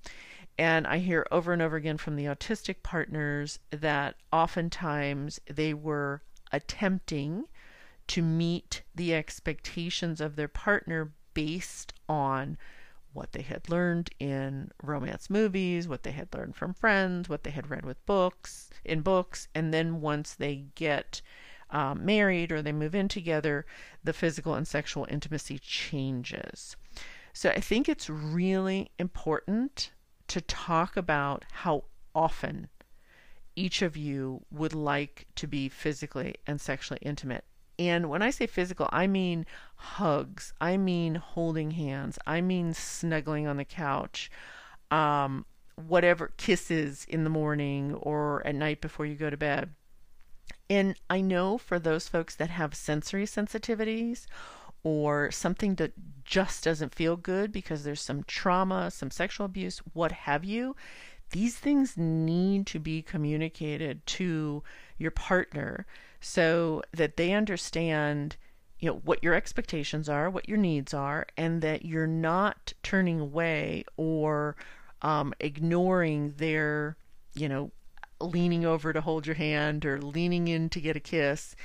And 0.59 0.87
I 0.87 0.99
hear 0.99 1.26
over 1.31 1.53
and 1.53 1.61
over 1.61 1.76
again 1.76 1.99
from 1.99 2.17
the 2.17 2.25
autistic 2.25 2.76
partners 2.83 3.59
that 3.71 4.17
oftentimes 4.33 5.41
they 5.50 5.75
were 5.75 6.23
attempting 6.53 7.45
to 8.09 8.23
meet 8.23 8.83
the 8.95 9.15
expectations 9.15 10.21
of 10.21 10.37
their 10.37 10.49
partner 10.49 11.12
based 11.35 11.93
on 12.09 12.57
what 13.12 13.33
they 13.33 13.43
had 13.43 13.69
learned 13.69 14.11
in 14.19 14.71
romance 14.83 15.29
movies, 15.29 15.88
what 15.88 16.03
they 16.03 16.12
had 16.12 16.33
learned 16.35 16.55
from 16.55 16.75
friends, 16.75 17.29
what 17.29 17.45
they 17.45 17.50
had 17.50 17.71
read 17.71 17.85
with 17.85 18.05
books 18.07 18.71
in 18.85 19.00
books, 19.00 19.49
and 19.55 19.75
then 19.75 20.00
once 20.00 20.35
they 20.35 20.67
get 20.75 21.21
um, 21.71 22.05
married 22.05 22.53
or 22.53 22.62
they 22.62 22.73
move 22.73 22.95
in 22.95 23.09
together, 23.09 23.67
the 24.05 24.12
physical 24.12 24.55
and 24.55 24.69
sexual 24.69 25.07
intimacy 25.11 25.59
changes. 25.59 26.76
So 27.37 27.50
I 27.50 27.61
think 27.61 27.87
it's 27.87 28.09
really 28.09 28.90
important 28.99 29.90
to 30.28 30.40
talk 30.40 30.97
about 30.97 31.45
how 31.52 31.85
often 32.14 32.71
each 33.55 33.83
of 33.83 33.95
you 33.95 34.47
would 34.50 34.73
like 34.73 35.26
to 35.35 35.47
be 35.47 35.69
physically 35.69 36.37
and 36.47 36.59
sexually 36.59 36.99
intimate. 37.02 37.45
And 37.78 38.09
when 38.09 38.23
I 38.23 38.31
say 38.31 38.47
physical, 38.47 38.88
I 38.90 39.07
mean 39.07 39.45
hugs, 39.75 40.55
I 40.62 40.78
mean 40.78 41.16
holding 41.16 41.73
hands, 41.73 42.19
I 42.26 42.40
mean 42.40 42.73
snuggling 42.73 43.47
on 43.47 43.59
the 43.59 43.66
couch, 43.66 44.31
um, 44.90 45.45
whatever, 45.75 46.33
kisses 46.38 47.05
in 47.07 47.25
the 47.25 47.28
morning 47.28 47.93
or 47.97 48.47
at 48.47 48.55
night 48.55 48.81
before 48.81 49.05
you 49.05 49.14
go 49.14 49.28
to 49.28 49.37
bed. 49.37 49.75
And 50.71 50.97
I 51.11 51.21
know 51.21 51.59
for 51.59 51.78
those 51.78 52.09
folks 52.09 52.35
that 52.37 52.49
have 52.49 52.75
sensory 52.75 53.26
sensitivities 53.26 54.25
or 54.87 55.33
something 55.33 55.75
that 55.75 55.93
just 56.25 56.62
doesn't 56.62 56.95
feel 56.95 57.16
good 57.16 57.50
because 57.50 57.83
there's 57.83 58.00
some 58.00 58.23
trauma, 58.23 58.88
some 58.88 59.11
sexual 59.11 59.45
abuse, 59.45 59.78
what 59.95 60.12
have 60.12 60.45
you, 60.45 60.76
these 61.31 61.57
things 61.57 61.97
need 61.97 62.69
to 62.69 62.78
be 62.78 63.02
communicated 63.02 64.07
to 64.07 64.62
your 64.97 65.11
partner 65.11 65.87
so 66.21 66.85
that 66.93 67.16
they 67.16 67.33
understand 67.33 68.37
you 68.78 68.88
know 68.88 69.00
what 69.05 69.25
your 69.25 69.35
expectations 69.35 70.09
are, 70.09 70.31
what 70.31 70.49
your 70.49 70.59
needs 70.59 70.95
are, 70.95 71.26
and 71.37 71.62
that 71.62 71.85
you're 71.85 72.07
not 72.07 72.73
turning 72.85 73.19
away 73.19 73.85
or 73.97 74.55
um, 75.02 75.35
ignoring 75.40 76.35
their 76.37 76.97
you 77.35 77.49
know 77.49 77.73
leaning 78.21 78.64
over 78.64 78.93
to 78.93 79.00
hold 79.00 79.26
your 79.26 79.35
hand 79.35 79.85
or 79.85 80.00
leaning 80.00 80.47
in 80.47 80.69
to 80.69 80.81
get 80.81 80.95
a 80.95 81.00
kiss 81.00 81.57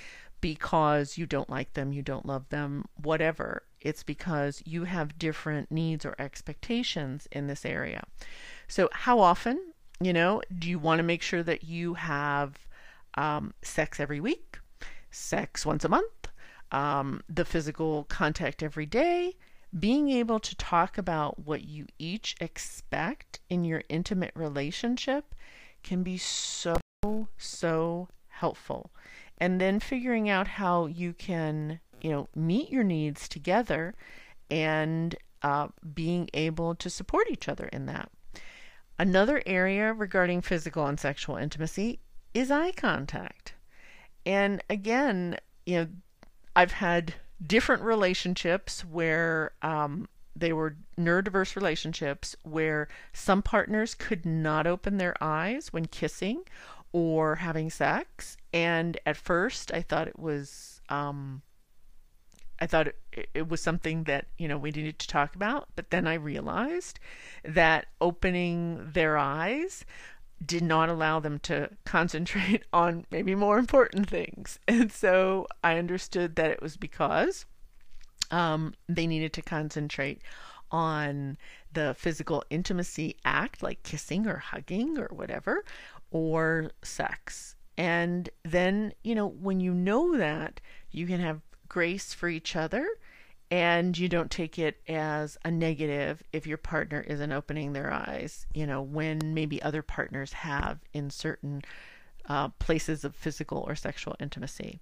because 0.42 1.18
you 1.18 1.26
don't 1.26 1.50
like 1.50 1.74
them, 1.74 1.94
you 1.94 2.02
don't 2.02 2.26
love 2.26 2.50
them, 2.50 2.86
whatever. 3.02 3.64
It's 3.80 4.04
because 4.04 4.62
you 4.66 4.84
have 4.84 5.18
different 5.18 5.72
needs 5.72 6.06
or 6.06 6.16
expectations 6.20 7.28
in 7.32 7.48
this 7.48 7.66
area. 7.66 8.04
So, 8.68 8.90
how 8.92 9.20
often, 9.20 9.74
you 10.00 10.14
know, 10.14 10.42
do 10.58 10.70
you 10.70 10.80
want 10.80 11.00
to 11.00 11.04
make 11.04 11.22
sure 11.22 11.44
that 11.44 11.64
you 11.64 11.94
have 11.94 12.58
um, 13.16 13.54
sex 13.62 14.00
every 14.00 14.20
week, 14.20 14.60
sex 15.12 15.66
once 15.66 15.86
a 15.86 15.90
month, 15.90 16.28
um, 16.72 17.22
the 17.30 17.46
physical 17.46 18.06
contact 18.06 18.64
every 18.64 18.86
day? 18.86 19.36
Being 19.78 20.10
able 20.10 20.40
to 20.42 20.56
talk 20.56 20.98
about 20.98 21.40
what 21.40 21.64
you 21.64 21.86
each 21.98 22.36
expect 22.42 23.40
in 23.50 23.64
your 23.64 23.84
intimate 23.88 24.34
relationship 24.36 25.34
can 25.82 26.04
be 26.04 26.18
so, 26.18 26.76
so 27.38 28.10
helpful 28.28 28.92
and 29.42 29.60
then 29.60 29.80
figuring 29.80 30.30
out 30.30 30.48
how 30.48 30.86
you 30.86 31.14
can, 31.14 31.80
you 32.00 32.12
know, 32.12 32.30
meet 32.36 32.70
your 32.70 32.84
needs 32.84 33.28
together 33.28 33.96
and 34.52 35.16
uh, 35.42 35.68
being 35.96 36.30
able 36.36 36.76
to 36.76 36.92
support 36.92 37.28
each 37.32 37.50
other 37.50 37.66
in 37.74 37.88
that. 37.88 38.12
Another 39.00 39.42
area 39.48 39.94
regarding 39.94 40.42
physical 40.42 40.86
and 40.86 41.00
sexual 41.00 41.38
intimacy 41.38 42.00
is 42.36 42.52
eye 42.52 42.72
contact. 42.72 43.56
And 44.28 44.62
again, 44.70 45.38
you 45.66 45.76
know, 45.76 45.88
I've 46.56 46.74
had 46.74 47.16
different 47.44 47.82
relationships 47.82 48.86
where 48.86 49.54
um, 49.64 50.08
they 50.36 50.54
were 50.54 50.76
neurodiverse 51.00 51.56
relationships 51.56 52.36
where 52.44 52.88
some 53.12 53.42
partners 53.42 53.96
could 53.96 54.24
not 54.24 54.68
open 54.68 54.98
their 54.98 55.16
eyes 55.20 55.74
when 55.74 55.88
kissing 55.88 56.44
or 56.94 57.36
having 57.36 57.70
sex. 57.70 58.38
And 58.54 59.00
at 59.06 59.18
first, 59.18 59.72
I 59.74 59.82
thought 59.82 60.08
it 60.08 60.20
was 60.20 60.82
um, 60.90 61.42
I 62.62 62.68
thought 62.68 62.88
it, 62.88 63.30
it 63.34 63.50
was 63.50 63.60
something 63.60 64.04
that, 64.04 64.28
you 64.38 64.48
know, 64.48 64.58
we 64.58 64.70
needed 64.70 65.00
to 65.00 65.08
talk 65.08 65.36
about. 65.36 65.70
But 65.76 65.90
then 65.90 66.06
I 66.06 66.14
realized 66.14 67.00
that 67.44 67.88
opening 68.00 68.92
their 68.94 69.18
eyes 69.18 69.84
did 70.46 70.64
not 70.64 70.88
allow 70.88 71.20
them 71.20 71.40
to 71.40 71.70
concentrate 71.86 72.64
on 72.74 73.06
maybe 73.12 73.34
more 73.34 73.58
important 73.58 74.10
things. 74.10 74.60
And 74.68 74.92
so 74.92 75.48
I 75.64 75.78
understood 75.78 76.36
that 76.36 76.52
it 76.52 76.62
was 76.62 76.78
because 76.78 77.46
um, 78.30 78.76
they 78.88 79.08
needed 79.08 79.34
to 79.34 79.42
concentrate 79.42 80.22
on 80.70 81.38
the 81.74 81.96
physical 81.98 82.44
intimacy 82.50 83.18
act, 83.26 83.62
like 83.62 83.84
kissing 83.84 84.28
or 84.28 84.38
hugging 84.38 84.98
or 84.98 85.08
whatever, 85.08 85.66
or 86.12 86.72
sex. 86.84 87.56
And 87.78 88.30
then, 88.44 88.94
you 89.04 89.16
know, 89.16 89.28
when 89.28 89.60
you 89.60 89.74
know 89.74 90.18
that, 90.18 90.62
you 90.92 91.08
can 91.08 91.20
have 91.20 91.42
grace 91.68 92.14
for 92.14 92.30
each 92.30 92.56
other 92.56 92.88
and 93.50 93.98
you 93.98 94.08
don't 94.08 94.32
take 94.32 94.60
it 94.60 94.82
as 94.88 95.38
a 95.44 95.52
negative 95.52 96.24
if 96.32 96.48
your 96.48 96.58
partner 96.58 97.02
isn't 97.02 97.32
opening 97.32 97.74
their 97.74 97.92
eyes, 97.92 98.46
you 98.54 98.66
know, 98.66 98.82
when 98.82 99.20
maybe 99.34 99.62
other 99.62 99.82
partners 99.82 100.32
have 100.34 100.80
in 100.94 101.10
certain 101.10 101.62
uh, 102.30 102.50
places 102.60 103.04
of 103.04 103.16
physical 103.16 103.66
or 103.68 103.76
sexual 103.76 104.16
intimacy. 104.20 104.80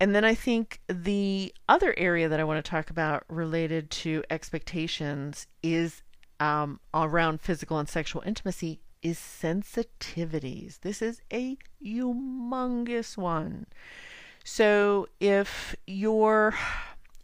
And 0.00 0.14
then 0.14 0.24
I 0.24 0.34
think 0.34 0.80
the 0.88 1.54
other 1.68 1.94
area 1.96 2.28
that 2.28 2.40
I 2.40 2.44
want 2.44 2.62
to 2.62 2.70
talk 2.70 2.90
about 2.90 3.24
related 3.28 3.90
to 3.90 4.24
expectations 4.30 5.46
is 5.62 6.02
um, 6.40 6.80
around 6.92 7.40
physical 7.40 7.78
and 7.78 7.88
sexual 7.88 8.22
intimacy 8.26 8.80
is 9.06 9.18
sensitivities. 9.18 10.80
This 10.80 11.00
is 11.00 11.20
a 11.32 11.56
humongous 11.80 13.16
one. 13.16 13.66
So 14.42 15.06
if 15.20 15.76
you're 15.86 16.56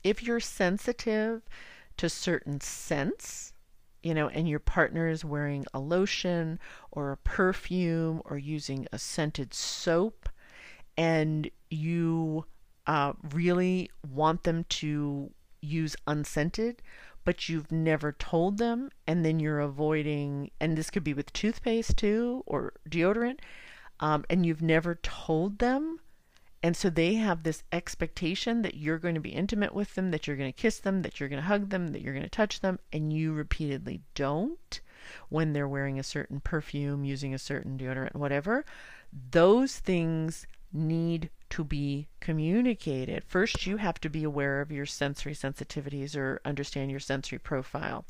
if 0.04 0.22
you're 0.22 0.38
sensitive 0.38 1.42
to 1.96 2.08
certain 2.08 2.60
scents, 2.60 3.52
you 4.00 4.14
know, 4.14 4.28
and 4.28 4.48
your 4.48 4.60
partner 4.60 5.08
is 5.08 5.24
wearing 5.24 5.64
a 5.74 5.80
lotion 5.80 6.60
or 6.92 7.10
a 7.10 7.16
perfume 7.16 8.22
or 8.26 8.38
using 8.38 8.86
a 8.92 8.98
scented 8.98 9.52
soap, 9.52 10.28
and 10.96 11.50
you 11.68 12.44
uh, 12.86 13.14
really 13.32 13.90
want 14.08 14.44
them 14.44 14.66
to 14.68 15.32
use 15.60 15.96
unscented, 16.06 16.80
but 17.24 17.48
you've 17.48 17.70
never 17.70 18.12
told 18.12 18.58
them, 18.58 18.90
and 19.06 19.24
then 19.24 19.40
you're 19.40 19.60
avoiding, 19.60 20.50
and 20.60 20.76
this 20.76 20.90
could 20.90 21.04
be 21.04 21.14
with 21.14 21.32
toothpaste 21.32 21.96
too 21.96 22.42
or 22.46 22.72
deodorant, 22.88 23.38
um, 24.00 24.24
and 24.28 24.44
you've 24.44 24.62
never 24.62 24.96
told 24.96 25.58
them. 25.58 26.00
And 26.64 26.76
so 26.76 26.90
they 26.90 27.14
have 27.14 27.42
this 27.42 27.64
expectation 27.72 28.62
that 28.62 28.76
you're 28.76 28.98
going 28.98 29.16
to 29.16 29.20
be 29.20 29.30
intimate 29.30 29.74
with 29.74 29.94
them, 29.94 30.12
that 30.12 30.26
you're 30.26 30.36
going 30.36 30.52
to 30.52 30.60
kiss 30.60 30.78
them, 30.78 31.02
that 31.02 31.18
you're 31.18 31.28
going 31.28 31.42
to 31.42 31.48
hug 31.48 31.70
them, 31.70 31.88
that 31.88 32.02
you're 32.02 32.14
going 32.14 32.22
to 32.22 32.30
touch 32.30 32.60
them, 32.60 32.78
and 32.92 33.12
you 33.12 33.32
repeatedly 33.32 34.00
don't 34.14 34.80
when 35.28 35.52
they're 35.52 35.68
wearing 35.68 35.98
a 35.98 36.04
certain 36.04 36.38
perfume, 36.38 37.04
using 37.04 37.34
a 37.34 37.38
certain 37.38 37.76
deodorant, 37.76 38.14
whatever. 38.14 38.64
Those 39.32 39.78
things 39.78 40.46
need 40.72 41.30
to 41.52 41.64
be 41.64 42.09
communicated. 42.18 43.23
First, 43.25 43.66
you 43.66 43.76
have 43.76 44.00
to 44.00 44.09
be 44.09 44.25
aware 44.25 44.62
of 44.62 44.73
your 44.73 44.87
sensory 44.87 45.35
sensitivities 45.35 46.16
or 46.16 46.40
understand 46.47 46.90
your 46.90 46.99
sensory 46.99 47.38
profile. 47.38 48.06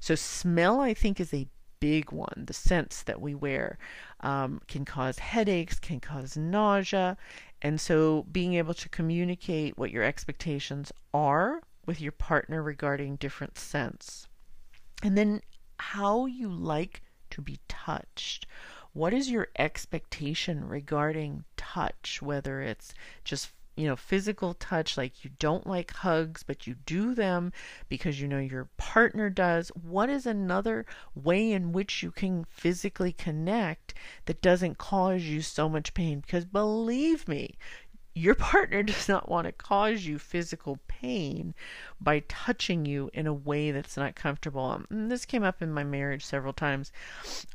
So, 0.00 0.14
smell, 0.14 0.80
I 0.80 0.94
think, 0.94 1.20
is 1.20 1.34
a 1.34 1.46
big 1.78 2.10
one. 2.10 2.44
The 2.46 2.54
scents 2.54 3.02
that 3.02 3.20
we 3.20 3.34
wear 3.34 3.78
um, 4.20 4.62
can 4.66 4.86
cause 4.86 5.18
headaches, 5.18 5.78
can 5.78 6.00
cause 6.00 6.38
nausea. 6.38 7.18
And 7.60 7.78
so, 7.78 8.24
being 8.32 8.54
able 8.54 8.72
to 8.72 8.88
communicate 8.88 9.76
what 9.76 9.90
your 9.90 10.02
expectations 10.02 10.90
are 11.12 11.60
with 11.84 12.00
your 12.00 12.12
partner 12.12 12.62
regarding 12.62 13.16
different 13.16 13.58
scents. 13.58 14.26
And 15.02 15.18
then, 15.18 15.42
how 15.78 16.24
you 16.24 16.48
like 16.48 17.02
to 17.28 17.42
be 17.42 17.58
touched 17.68 18.46
what 18.96 19.12
is 19.12 19.30
your 19.30 19.48
expectation 19.58 20.66
regarding 20.66 21.44
touch, 21.58 22.22
whether 22.22 22.62
it's 22.62 22.94
just 23.24 23.52
you 23.76 23.86
know, 23.86 23.94
physical 23.94 24.54
touch, 24.54 24.96
like 24.96 25.22
you 25.22 25.30
don't 25.38 25.66
like 25.66 25.92
hugs, 25.92 26.42
but 26.42 26.66
you 26.66 26.76
do 26.86 27.14
them 27.14 27.52
because 27.90 28.18
you 28.18 28.26
know 28.26 28.38
your 28.38 28.68
partner 28.78 29.28
does. 29.28 29.68
What 29.68 30.08
is 30.08 30.24
another 30.24 30.86
way 31.14 31.52
in 31.52 31.72
which 31.72 32.02
you 32.02 32.10
can 32.10 32.46
physically 32.48 33.12
connect 33.12 33.92
that 34.24 34.40
doesn't 34.40 34.78
cause 34.78 35.24
you 35.24 35.42
so 35.42 35.68
much 35.68 35.92
pain? 35.92 36.20
Because 36.20 36.46
believe 36.46 37.28
me, 37.28 37.58
your 38.14 38.34
partner 38.52 38.82
does 38.82 39.10
not 39.10 39.28
want 39.28 39.44
to 39.44 39.52
cause 39.52 40.06
you 40.06 40.18
physical 40.18 40.78
pain 40.88 41.54
by 42.00 42.20
touching 42.28 42.86
you 42.86 43.10
in 43.12 43.26
a 43.26 43.34
way 43.34 43.72
that's 43.72 43.98
not 43.98 44.16
comfortable. 44.16 44.80
And 44.88 45.12
this 45.12 45.26
came 45.26 45.44
up 45.44 45.60
in 45.60 45.70
my 45.70 45.84
marriage 45.84 46.24
several 46.24 46.54
times. 46.54 46.92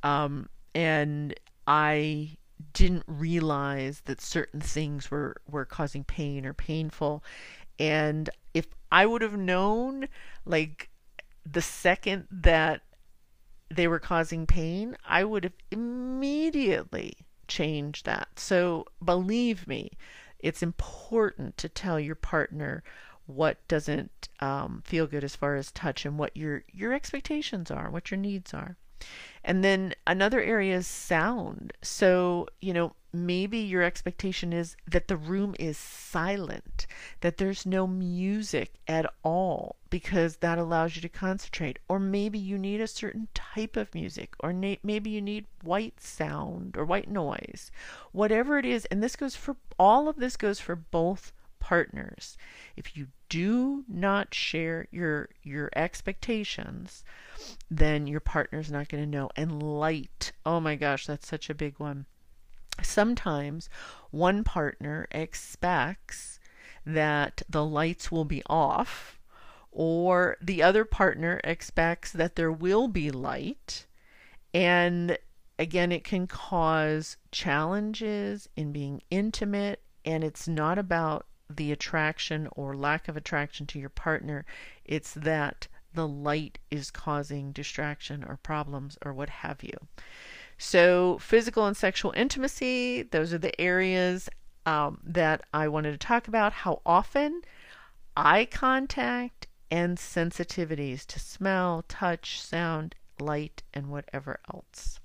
Um, 0.03 0.47
and 0.73 1.33
I 1.67 2.37
didn't 2.73 3.03
realize 3.07 4.01
that 4.05 4.21
certain 4.21 4.61
things 4.61 5.09
were 5.09 5.37
were 5.49 5.65
causing 5.65 6.03
pain 6.03 6.45
or 6.45 6.53
painful 6.53 7.23
and 7.79 8.29
if 8.53 8.67
I 8.91 9.05
would 9.05 9.21
have 9.21 9.37
known 9.37 10.07
like 10.45 10.89
the 11.49 11.61
second 11.61 12.27
that 12.29 12.81
they 13.69 13.87
were 13.87 13.99
causing 13.99 14.45
pain, 14.45 14.97
I 15.05 15.23
would 15.23 15.43
have 15.45 15.53
immediately 15.71 17.13
changed 17.47 18.05
that. 18.05 18.27
So 18.37 18.85
believe 19.03 19.67
me, 19.67 19.91
it's 20.39 20.61
important 20.61 21.57
to 21.57 21.69
tell 21.69 21.99
your 21.99 22.15
partner 22.15 22.83
what 23.25 23.65
doesn't 23.67 24.29
um, 24.39 24.81
feel 24.85 25.07
good 25.07 25.23
as 25.23 25.35
far 25.35 25.55
as 25.55 25.71
touch 25.71 26.05
and 26.05 26.17
what 26.17 26.35
your 26.35 26.63
your 26.71 26.93
expectations 26.93 27.71
are, 27.71 27.89
what 27.89 28.11
your 28.11 28.17
needs 28.17 28.53
are. 28.53 28.77
And 29.43 29.63
then 29.63 29.95
another 30.05 30.41
area 30.41 30.77
is 30.77 30.87
sound. 30.87 31.73
So, 31.81 32.47
you 32.59 32.73
know, 32.73 32.93
maybe 33.13 33.57
your 33.57 33.81
expectation 33.81 34.53
is 34.53 34.77
that 34.87 35.07
the 35.07 35.17
room 35.17 35.55
is 35.59 35.77
silent, 35.77 36.85
that 37.21 37.37
there's 37.37 37.65
no 37.65 37.87
music 37.87 38.75
at 38.87 39.11
all, 39.23 39.77
because 39.89 40.37
that 40.37 40.57
allows 40.57 40.95
you 40.95 41.01
to 41.01 41.09
concentrate. 41.09 41.79
Or 41.89 41.99
maybe 41.99 42.39
you 42.39 42.57
need 42.57 42.81
a 42.81 42.87
certain 42.87 43.27
type 43.33 43.75
of 43.75 43.93
music, 43.95 44.33
or 44.39 44.53
na- 44.53 44.75
maybe 44.83 45.09
you 45.09 45.21
need 45.21 45.47
white 45.63 45.99
sound 45.99 46.77
or 46.77 46.85
white 46.85 47.09
noise. 47.09 47.71
Whatever 48.11 48.59
it 48.59 48.65
is, 48.65 48.85
and 48.85 49.01
this 49.01 49.15
goes 49.15 49.35
for 49.35 49.57
all 49.77 50.07
of 50.07 50.17
this 50.17 50.37
goes 50.37 50.59
for 50.59 50.75
both 50.75 51.33
partners. 51.59 52.37
If 52.75 52.95
you 52.95 53.07
do 53.31 53.85
not 53.87 54.33
share 54.33 54.89
your 54.91 55.29
your 55.41 55.69
expectations, 55.73 57.05
then 57.69 58.05
your 58.05 58.19
partner's 58.19 58.69
not 58.69 58.89
going 58.89 59.01
to 59.01 59.09
know. 59.09 59.29
And 59.37 59.63
light, 59.63 60.33
oh 60.45 60.59
my 60.59 60.75
gosh, 60.75 61.05
that's 61.07 61.29
such 61.29 61.49
a 61.49 61.55
big 61.55 61.79
one. 61.79 62.07
Sometimes 62.83 63.69
one 64.09 64.43
partner 64.43 65.07
expects 65.11 66.41
that 66.85 67.41
the 67.47 67.63
lights 67.63 68.11
will 68.11 68.25
be 68.25 68.43
off, 68.47 69.17
or 69.71 70.35
the 70.41 70.61
other 70.61 70.83
partner 70.83 71.39
expects 71.45 72.11
that 72.11 72.35
there 72.35 72.51
will 72.51 72.89
be 72.89 73.11
light. 73.11 73.85
And 74.53 75.17
again, 75.57 75.93
it 75.93 76.03
can 76.03 76.27
cause 76.27 77.15
challenges 77.31 78.49
in 78.57 78.73
being 78.73 79.03
intimate, 79.09 79.81
and 80.03 80.21
it's 80.21 80.49
not 80.49 80.77
about 80.77 81.27
the 81.57 81.71
attraction 81.71 82.47
or 82.51 82.75
lack 82.75 83.07
of 83.07 83.17
attraction 83.17 83.65
to 83.67 83.79
your 83.79 83.89
partner. 83.89 84.45
It's 84.85 85.13
that 85.13 85.67
the 85.93 86.07
light 86.07 86.59
is 86.69 86.91
causing 86.91 87.51
distraction 87.51 88.23
or 88.23 88.37
problems 88.37 88.97
or 89.03 89.13
what 89.13 89.29
have 89.29 89.63
you. 89.63 89.77
So, 90.57 91.17
physical 91.17 91.65
and 91.65 91.75
sexual 91.75 92.13
intimacy, 92.15 93.03
those 93.03 93.33
are 93.33 93.39
the 93.39 93.59
areas 93.59 94.29
um, 94.65 94.99
that 95.03 95.41
I 95.53 95.67
wanted 95.67 95.91
to 95.91 95.97
talk 95.97 96.27
about. 96.27 96.53
How 96.53 96.81
often? 96.85 97.41
Eye 98.15 98.45
contact 98.45 99.47
and 99.71 99.97
sensitivities 99.97 101.05
to 101.07 101.19
smell, 101.19 101.83
touch, 101.87 102.41
sound, 102.41 102.93
light, 103.19 103.63
and 103.73 103.87
whatever 103.87 104.39
else. 104.53 104.99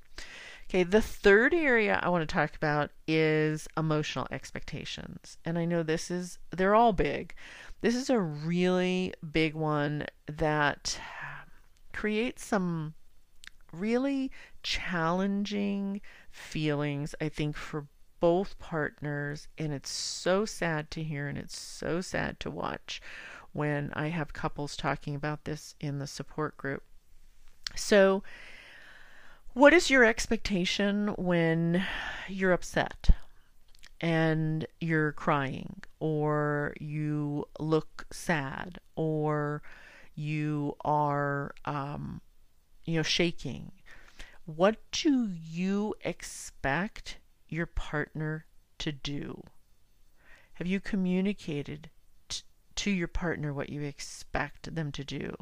Okay, 0.69 0.83
the 0.83 1.01
third 1.01 1.55
area 1.55 2.01
I 2.03 2.09
want 2.09 2.29
to 2.29 2.33
talk 2.33 2.57
about 2.57 2.91
is 3.07 3.69
emotional 3.77 4.27
expectations. 4.33 5.39
And 5.45 5.59
I 5.59 5.65
know 5.65 5.85
this 5.85 6.11
is, 6.11 6.39
they're 6.51 6.75
all 6.75 6.93
big. 6.93 7.35
This 7.83 7.95
is 7.95 8.11
a 8.11 8.19
really 8.19 9.15
big 9.33 9.55
one 9.55 10.07
that 10.27 10.99
creates 11.93 12.45
some 12.45 12.95
really 13.73 14.33
challenging 14.65 16.01
feelings, 16.33 17.15
I 17.21 17.29
think, 17.29 17.57
for 17.57 17.87
both 18.19 18.59
partners. 18.59 19.47
And 19.57 19.73
it's 19.73 19.91
so 19.91 20.45
sad 20.45 20.91
to 20.93 21.03
hear 21.03 21.29
and 21.29 21.39
it's 21.39 21.57
so 21.57 22.01
sad 22.01 22.41
to 22.41 22.51
watch 22.51 23.01
when 23.53 23.93
I 23.95 24.09
have 24.09 24.33
couples 24.33 24.77
talking 24.77 25.15
about 25.15 25.45
this 25.45 25.77
in 25.81 26.01
the 26.01 26.09
support 26.09 26.57
group. 26.57 26.83
So, 27.77 28.25
what 29.57 29.73
is 29.73 29.89
your 29.89 30.05
expectation 30.05 31.09
when 31.17 31.83
you're 32.29 32.53
upset 32.53 33.09
and 34.03 34.67
you're 34.83 35.13
crying 35.13 35.83
or 35.99 36.75
you 36.79 37.43
look 37.59 38.05
sad 38.13 38.79
or 38.97 39.63
you 40.15 40.77
are 40.85 41.55
um, 41.65 42.21
you 42.85 42.97
know 42.97 43.03
shaking? 43.03 43.73
What 44.45 44.77
do 44.93 45.31
you 45.31 45.95
expect 46.03 47.17
your 47.49 47.65
partner 47.65 48.45
to 48.81 48.93
do? 48.93 49.43
Have 50.53 50.67
you 50.67 50.81
communicated 50.81 51.89
t- 52.29 52.43
to 52.75 52.91
your 52.91 53.09
partner 53.09 53.55
what 53.55 53.71
you 53.71 53.81
expect 53.81 54.75
them 54.75 54.93
to 54.93 55.03
do 55.03 55.35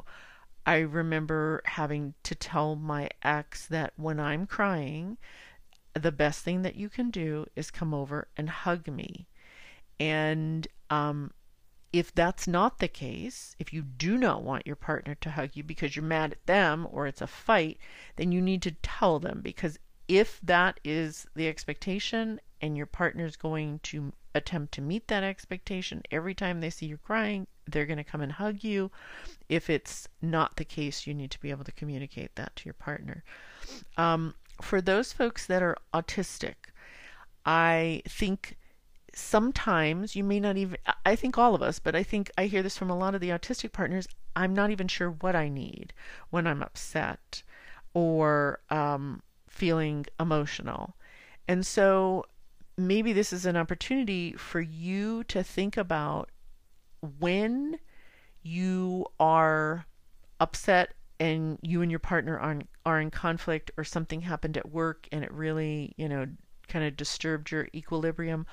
i 0.65 0.77
remember 0.77 1.61
having 1.65 2.13
to 2.23 2.35
tell 2.35 2.75
my 2.75 3.09
ex 3.23 3.65
that 3.67 3.93
when 3.95 4.19
i'm 4.19 4.45
crying 4.45 5.17
the 5.95 6.11
best 6.11 6.43
thing 6.43 6.61
that 6.61 6.75
you 6.75 6.89
can 6.89 7.09
do 7.09 7.45
is 7.55 7.71
come 7.71 7.93
over 7.93 8.27
and 8.35 8.49
hug 8.49 8.87
me. 8.87 9.27
And 9.99 10.67
um, 10.89 11.31
if 11.93 12.13
that's 12.13 12.47
not 12.47 12.79
the 12.79 12.89
case, 12.89 13.55
if 13.59 13.71
you 13.71 13.81
do 13.81 14.17
not 14.17 14.43
want 14.43 14.67
your 14.67 14.75
partner 14.75 15.15
to 15.15 15.31
hug 15.31 15.51
you 15.53 15.63
because 15.63 15.95
you're 15.95 16.03
mad 16.03 16.33
at 16.33 16.45
them 16.45 16.85
or 16.91 17.07
it's 17.07 17.21
a 17.21 17.27
fight, 17.27 17.77
then 18.17 18.33
you 18.33 18.41
need 18.41 18.61
to 18.63 18.71
tell 18.71 19.19
them 19.19 19.39
because 19.41 19.79
if 20.07 20.39
that 20.43 20.79
is 20.83 21.25
the 21.35 21.47
expectation 21.47 22.39
and 22.61 22.77
your 22.77 22.85
partner 22.85 23.25
is 23.25 23.35
going 23.35 23.79
to 23.83 24.13
attempt 24.33 24.73
to 24.73 24.81
meet 24.81 25.07
that 25.07 25.23
expectation 25.23 26.01
every 26.11 26.33
time 26.33 26.59
they 26.59 26.69
see 26.69 26.85
you 26.85 26.97
crying, 26.97 27.47
they're 27.67 27.85
going 27.85 27.97
to 27.97 28.03
come 28.03 28.21
and 28.21 28.33
hug 28.33 28.63
you. 28.63 28.91
If 29.49 29.69
it's 29.69 30.07
not 30.21 30.55
the 30.57 30.65
case, 30.65 31.07
you 31.07 31.13
need 31.13 31.31
to 31.31 31.39
be 31.39 31.51
able 31.51 31.63
to 31.63 31.71
communicate 31.71 32.35
that 32.35 32.55
to 32.57 32.65
your 32.65 32.73
partner. 32.73 33.23
Um, 33.97 34.35
for 34.61 34.81
those 34.81 35.13
folks 35.13 35.45
that 35.47 35.63
are 35.63 35.77
autistic, 35.93 36.55
I 37.45 38.01
think 38.07 38.57
sometimes 39.13 40.15
you 40.15 40.23
may 40.23 40.39
not 40.39 40.57
even 40.57 40.77
I 41.05 41.15
think 41.15 41.37
all 41.37 41.55
of 41.55 41.61
us, 41.61 41.79
but 41.79 41.95
I 41.95 42.03
think 42.03 42.29
I 42.37 42.45
hear 42.45 42.61
this 42.61 42.77
from 42.77 42.89
a 42.89 42.97
lot 42.97 43.15
of 43.15 43.21
the 43.21 43.29
autistic 43.29 43.71
partners, 43.71 44.07
I'm 44.35 44.53
not 44.53 44.71
even 44.71 44.87
sure 44.87 45.11
what 45.11 45.35
I 45.35 45.47
need 45.47 45.93
when 46.29 46.45
I'm 46.45 46.61
upset 46.61 47.43
or 47.93 48.59
um, 48.69 49.21
feeling 49.55 50.05
emotional. 50.19 50.95
And 51.47 51.65
so 51.65 52.25
maybe 52.77 53.13
this 53.13 53.33
is 53.33 53.45
an 53.45 53.57
opportunity 53.57 54.33
for 54.33 54.61
you 54.61 55.23
to 55.25 55.43
think 55.43 55.77
about 55.77 56.29
when 57.19 57.79
you 58.43 59.07
are 59.19 59.85
upset 60.39 60.93
and 61.19 61.57
you 61.61 61.81
and 61.81 61.89
your 61.89 61.99
partner 61.99 62.37
are, 62.37 62.59
are 62.85 62.99
in 62.99 63.09
conflict 63.09 63.71
or 63.77 63.83
something 63.83 64.21
happened 64.21 64.57
at 64.57 64.69
work 64.69 65.07
and 65.11 65.23
it 65.23 65.31
really, 65.31 65.93
you 65.97 66.09
know, 66.09 66.27
kind 66.67 66.85
of 66.85 66.95
disturbed 66.97 67.51
your 67.51 67.67
equilibrium 67.73 68.45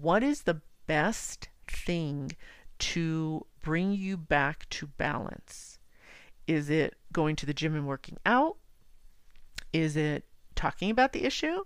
what 0.00 0.22
is 0.22 0.42
the 0.42 0.60
best 0.86 1.48
thing 1.68 2.32
to 2.78 3.46
bring 3.62 3.92
you 3.92 4.16
back 4.16 4.68
to 4.70 4.86
balance? 4.86 5.78
Is 6.46 6.70
it 6.70 6.94
going 7.12 7.36
to 7.36 7.46
the 7.46 7.54
gym 7.54 7.74
and 7.74 7.86
working 7.86 8.18
out? 8.26 8.56
Is 9.72 9.96
it 9.96 10.24
talking 10.56 10.90
about 10.90 11.12
the 11.12 11.24
issue? 11.24 11.64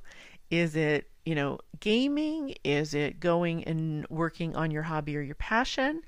Is 0.51 0.77
it, 0.77 1.11
you 1.25 1.35
know, 1.35 1.59
gaming? 1.79 2.55
Is 2.65 2.95
it 2.95 3.21
going 3.21 3.65
and 3.65 4.07
working 4.11 4.57
on 4.57 4.71
your 4.71 4.83
hobby 4.83 5.17
or 5.17 5.23
your 5.23 5.37
passion? 5.37 6.03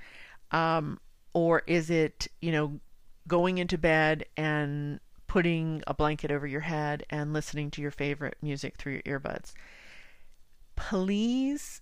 Um, 0.50 1.00
or 1.32 1.62
is 1.66 1.90
it, 1.90 2.28
you 2.40 2.52
know, 2.52 2.80
going 3.26 3.58
into 3.58 3.78
bed 3.78 4.26
and 4.36 5.00
putting 5.26 5.82
a 5.86 5.94
blanket 5.94 6.30
over 6.30 6.46
your 6.46 6.60
head 6.60 7.06
and 7.08 7.32
listening 7.32 7.70
to 7.70 7.80
your 7.80 7.90
favorite 7.90 8.36
music 8.42 8.76
through 8.76 9.00
your 9.04 9.20
earbuds? 9.20 9.52
Please 10.76 11.80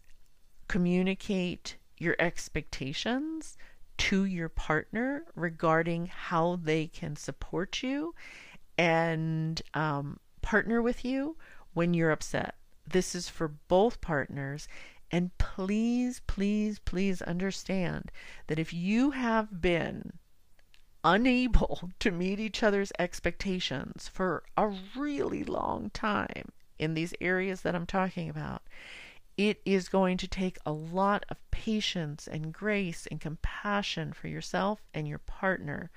communicate 0.69 1.77
your 1.99 2.17
expectations 2.19 3.57
to 3.99 4.25
your 4.25 4.49
partner 4.49 5.25
regarding 5.35 6.07
how 6.07 6.59
they 6.63 6.87
can 6.87 7.17
support 7.17 7.83
you 7.83 8.15
and 8.79 9.61
um, 9.75 10.19
partner 10.43 10.81
with 10.83 11.05
you 11.05 11.37
when 11.75 11.95
you're 11.95 12.11
upset. 12.11 12.57
This 12.87 13.15
is 13.15 13.29
for 13.29 13.49
both 13.49 14.01
partners. 14.01 14.69
And 15.11 15.37
please, 15.39 16.21
please, 16.27 16.79
please 16.79 17.21
understand 17.23 18.13
that 18.47 18.59
if 18.59 18.73
you 18.73 19.11
have 19.11 19.61
been 19.61 20.13
unable 21.03 21.91
to 22.01 22.11
meet 22.11 22.39
each 22.39 22.63
other's 22.63 22.93
expectations 22.99 24.09
for 24.13 24.43
a 24.57 24.73
really 24.97 25.45
long 25.45 25.91
time 25.91 26.53
in 26.79 26.95
these 26.95 27.15
areas 27.21 27.63
that 27.63 27.75
I'm 27.75 27.87
talking 27.87 28.29
about, 28.29 28.63
it 29.37 29.61
is 29.65 29.89
going 29.89 30.17
to 30.19 30.29
take 30.29 30.59
a 30.67 30.73
lot 30.73 31.25
of 31.29 31.39
patience 31.51 32.27
and 32.27 32.53
grace 32.53 33.07
and 33.11 33.21
compassion 33.21 34.13
for 34.13 34.29
yourself 34.29 34.83
and 34.93 35.09
your 35.09 35.19
partner 35.19 35.91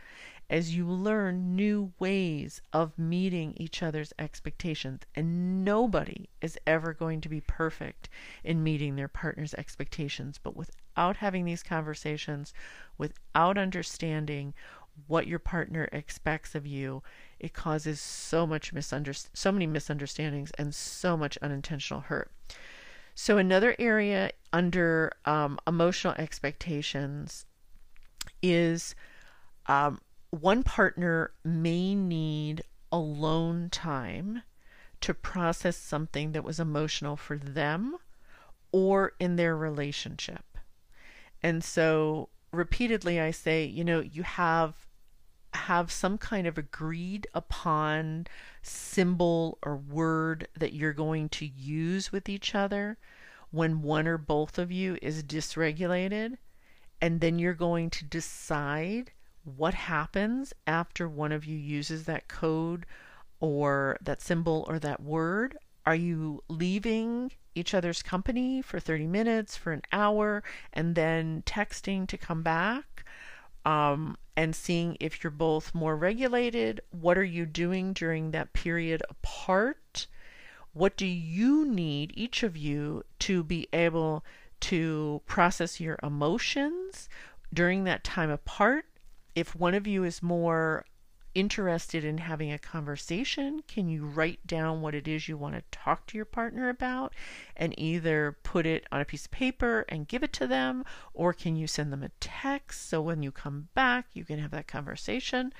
as 0.53 0.75
you 0.75 0.87
learn 0.87 1.55
new 1.55 1.91
ways 1.97 2.61
of 2.73 2.95
meeting 2.95 3.55
each 3.57 3.81
other's 3.81 4.13
expectations. 4.19 5.01
And 5.15 5.65
nobody 5.65 6.29
is 6.41 6.59
ever 6.67 6.93
going 6.93 7.21
to 7.21 7.29
be 7.29 7.41
perfect 7.41 8.07
in 8.43 8.61
meeting 8.61 8.95
their 8.95 9.07
partner's 9.07 9.55
expectations. 9.55 10.37
But 10.37 10.55
without 10.55 11.17
having 11.17 11.45
these 11.45 11.63
conversations, 11.63 12.53
without 12.99 13.57
understanding 13.57 14.53
what 15.07 15.25
your 15.25 15.39
partner 15.39 15.89
expects 15.91 16.53
of 16.53 16.67
you, 16.67 17.01
it 17.39 17.53
causes 17.53 17.99
so 17.99 18.45
much 18.45 18.75
misunderst- 18.75 19.29
so 19.33 19.51
many 19.51 19.65
misunderstandings 19.65 20.51
and 20.59 20.75
so 20.75 21.17
much 21.17 21.35
unintentional 21.41 22.01
hurt. 22.01 22.31
So, 23.15 23.39
another 23.39 23.75
area 23.79 24.29
under 24.51 25.13
um, 25.25 25.57
emotional 25.65 26.13
expectations 26.19 27.47
is 28.43 28.93
um, 29.65 29.99
one 30.33 30.63
partner 30.63 31.31
may 31.43 31.93
need 31.93 32.63
alone 32.91 33.69
time 33.69 34.41
to 34.99 35.13
process 35.13 35.77
something 35.77 36.31
that 36.31 36.43
was 36.43 36.59
emotional 36.59 37.15
for 37.15 37.37
them 37.37 37.95
or 38.71 39.13
in 39.19 39.35
their 39.35 39.55
relationship. 39.55 40.57
And 41.43 41.63
so 41.63 42.29
repeatedly 42.51 43.19
I 43.19 43.29
say, 43.29 43.63
you 43.65 43.83
know, 43.83 43.99
you 43.99 44.23
have 44.23 44.87
have 45.53 45.91
some 45.91 46.17
kind 46.17 46.47
of 46.47 46.57
agreed 46.57 47.27
upon 47.35 48.25
symbol 48.63 49.59
or 49.61 49.77
word 49.77 50.47
that 50.57 50.73
you're 50.73 50.93
going 50.93 51.29
to 51.29 51.45
use 51.45 52.11
with 52.11 52.27
each 52.27 52.55
other 52.55 52.97
when 53.51 53.83
one 53.83 54.07
or 54.07 54.17
both 54.17 54.57
of 54.57 54.71
you 54.71 54.97
is 54.99 55.23
dysregulated. 55.23 56.37
And 56.99 57.21
then 57.21 57.37
you're 57.37 57.53
going 57.53 57.91
to 57.91 58.05
decide 58.05 59.11
what 59.43 59.73
happens 59.73 60.53
after 60.67 61.08
one 61.08 61.32
of 61.32 61.45
you 61.45 61.58
uses 61.58 62.06
that 62.06 62.27
code 62.27 62.86
or 63.39 63.97
that 64.01 64.21
symbol 64.21 64.65
or 64.67 64.79
that 64.79 65.01
word. 65.01 65.58
Are 65.86 65.95
you 65.95 66.43
leaving 66.47 67.32
each 67.56 67.73
other's 67.73 68.01
company 68.01 68.62
for 68.62 68.79
30 68.79 69.08
minutes, 69.08 69.58
for 69.58 69.73
an 69.73 69.82
hour, 69.91 70.43
and 70.71 70.95
then 70.95 71.43
texting 71.45 72.08
to 72.08 72.17
come 72.17 72.41
back? 72.41 73.03
um, 73.65 74.17
and 74.36 74.56
seeing 74.56 74.97
if 74.99 75.23
you're 75.23 75.32
both 75.32 75.73
more 75.73 75.95
regulated. 75.95 76.82
What 76.91 77.17
are 77.17 77.23
you 77.23 77.45
doing 77.45 77.93
during 77.93 78.32
that 78.32 78.53
period 78.53 79.03
apart? 79.10 80.08
What 80.73 80.97
do 80.97 81.06
you 81.06 81.65
need, 81.65 82.13
each 82.15 82.43
of 82.43 82.58
you, 82.58 83.03
to 83.19 83.43
be 83.43 83.67
able 83.71 84.25
to 84.62 85.21
process 85.27 85.79
your 85.79 85.99
emotions 86.01 87.10
during 87.53 87.84
that 87.84 88.03
time 88.03 88.32
apart? 88.32 88.86
If 89.35 89.55
one 89.55 89.73
of 89.73 89.87
you 89.87 90.03
is 90.03 90.21
more 90.21 90.85
interested 91.35 92.05
in 92.05 92.19
having 92.19 92.51
a 92.51 92.59
conversation, 92.59 93.63
can 93.67 93.89
you 93.89 94.05
write 94.05 94.45
down 94.45 94.81
what 94.81 94.93
it 94.93 95.07
is 95.07 95.27
you 95.27 95.37
want 95.37 95.55
to 95.55 95.63
talk 95.71 96.05
to 96.05 96.17
your 96.17 96.25
partner 96.25 96.69
about 96.69 97.13
and 97.55 97.73
either 97.77 98.37
put 98.43 98.65
it 98.65 98.85
on 98.91 99.01
a 99.01 99.05
piece 99.05 99.25
of 99.25 99.31
paper 99.31 99.85
and 99.89 100.07
give 100.07 100.23
it 100.23 100.33
to 100.33 100.47
them, 100.47 100.85
or 101.13 101.33
can 101.33 101.55
you 101.55 101.65
send 101.65 101.91
them 101.91 102.03
a 102.03 102.11
text 102.19 102.87
so 102.87 103.01
when 103.01 103.23
you 103.23 103.31
come 103.31 103.69
back 103.73 104.05
you 104.13 104.23
can 104.23 104.39
have 104.39 104.51
that 104.51 104.67
conversation? 104.67 105.51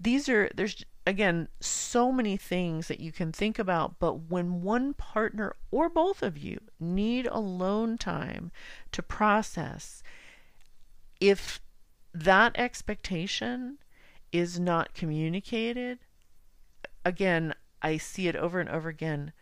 These 0.00 0.28
are, 0.28 0.48
there's 0.54 0.84
again 1.04 1.48
so 1.60 2.12
many 2.12 2.36
things 2.36 2.86
that 2.86 3.00
you 3.00 3.10
can 3.10 3.32
think 3.32 3.58
about, 3.58 3.98
but 3.98 4.30
when 4.30 4.62
one 4.62 4.94
partner 4.94 5.54
or 5.72 5.88
both 5.88 6.22
of 6.22 6.38
you 6.38 6.60
need 6.78 7.26
alone 7.26 7.98
time 7.98 8.52
to 8.92 9.02
process, 9.02 10.04
if 11.20 11.60
that 12.24 12.58
expectation 12.58 13.78
is 14.32 14.58
not 14.58 14.94
communicated, 14.94 15.98
again, 17.04 17.54
I 17.80 17.96
see 17.96 18.28
it 18.28 18.36
over 18.36 18.60
and 18.60 18.68
over 18.68 18.88
again 18.88 19.32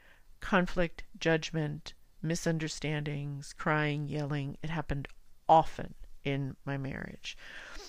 conflict, 0.40 1.02
judgment, 1.18 1.94
misunderstandings, 2.22 3.54
crying, 3.54 4.06
yelling. 4.06 4.58
It 4.62 4.70
happened 4.70 5.08
often 5.48 5.94
in 6.24 6.56
my 6.64 6.76
marriage. 6.76 7.36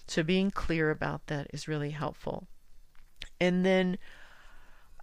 So 0.08 0.24
being 0.24 0.52
clear 0.52 0.90
about 0.90 1.28
that 1.28 1.48
is 1.52 1.68
really 1.68 1.92
helpful. 1.92 2.48
And 3.42 3.66
then 3.66 3.98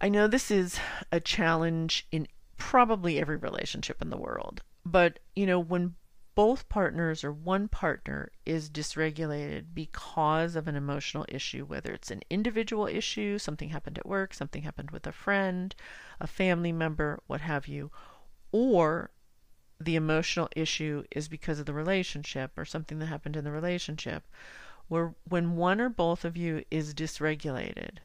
I 0.01 0.09
know 0.09 0.27
this 0.27 0.49
is 0.49 0.79
a 1.11 1.19
challenge 1.19 2.07
in 2.11 2.27
probably 2.57 3.19
every 3.19 3.37
relationship 3.37 4.01
in 4.01 4.09
the 4.09 4.17
world, 4.17 4.61
but 4.85 5.19
you 5.35 5.45
know, 5.45 5.59
when 5.59 5.95
both 6.35 6.67
partners 6.67 7.23
or 7.23 7.31
one 7.31 7.69
partner 7.69 8.29
is 8.45 8.69
dysregulated 8.69 9.67
because 9.73 10.55
of 10.55 10.67
an 10.67 10.75
emotional 10.75 11.25
issue, 11.29 11.65
whether 11.65 11.93
it's 11.93 12.11
an 12.11 12.21
individual 12.29 12.87
issue, 12.87 13.37
something 13.37 13.69
happened 13.69 13.97
at 13.97 14.05
work, 14.05 14.33
something 14.33 14.63
happened 14.63 14.91
with 14.91 15.07
a 15.07 15.13
friend, 15.13 15.73
a 16.19 16.27
family 16.27 16.73
member, 16.73 17.19
what 17.27 17.41
have 17.41 17.67
you, 17.67 17.89
or 18.51 19.11
the 19.79 19.95
emotional 19.95 20.49
issue 20.55 21.03
is 21.11 21.27
because 21.27 21.59
of 21.59 21.65
the 21.65 21.73
relationship 21.73 22.51
or 22.57 22.65
something 22.65 22.99
that 22.99 23.07
happened 23.07 23.35
in 23.35 23.45
the 23.45 23.51
relationship, 23.51 24.23
where 24.87 25.15
when 25.27 25.55
one 25.55 25.79
or 25.79 25.89
both 25.89 26.25
of 26.25 26.37
you 26.37 26.63
is 26.69 26.93
dysregulated 26.93 27.97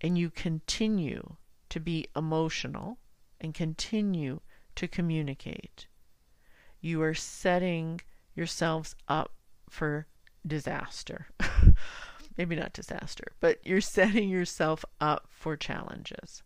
and 0.00 0.18
you 0.18 0.30
continue 0.30 1.36
to 1.70 1.80
be 1.80 2.06
emotional 2.14 2.98
and 3.40 3.54
continue 3.54 4.40
to 4.74 4.86
communicate, 4.86 5.86
you 6.84 7.00
are 7.00 7.14
setting 7.14 7.98
yourselves 8.34 8.94
up 9.08 9.32
for 9.70 10.06
disaster. 10.46 11.28
Maybe 12.36 12.56
not 12.56 12.74
disaster, 12.74 13.24
but 13.40 13.58
you're 13.64 13.80
setting 13.80 14.28
yourself 14.28 14.84
up 15.00 15.26
for 15.30 15.56
challenges. 15.56 16.42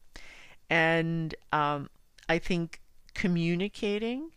And 0.70 1.34
um, 1.52 1.90
I 2.28 2.38
think 2.38 2.80
communicating 3.14 4.30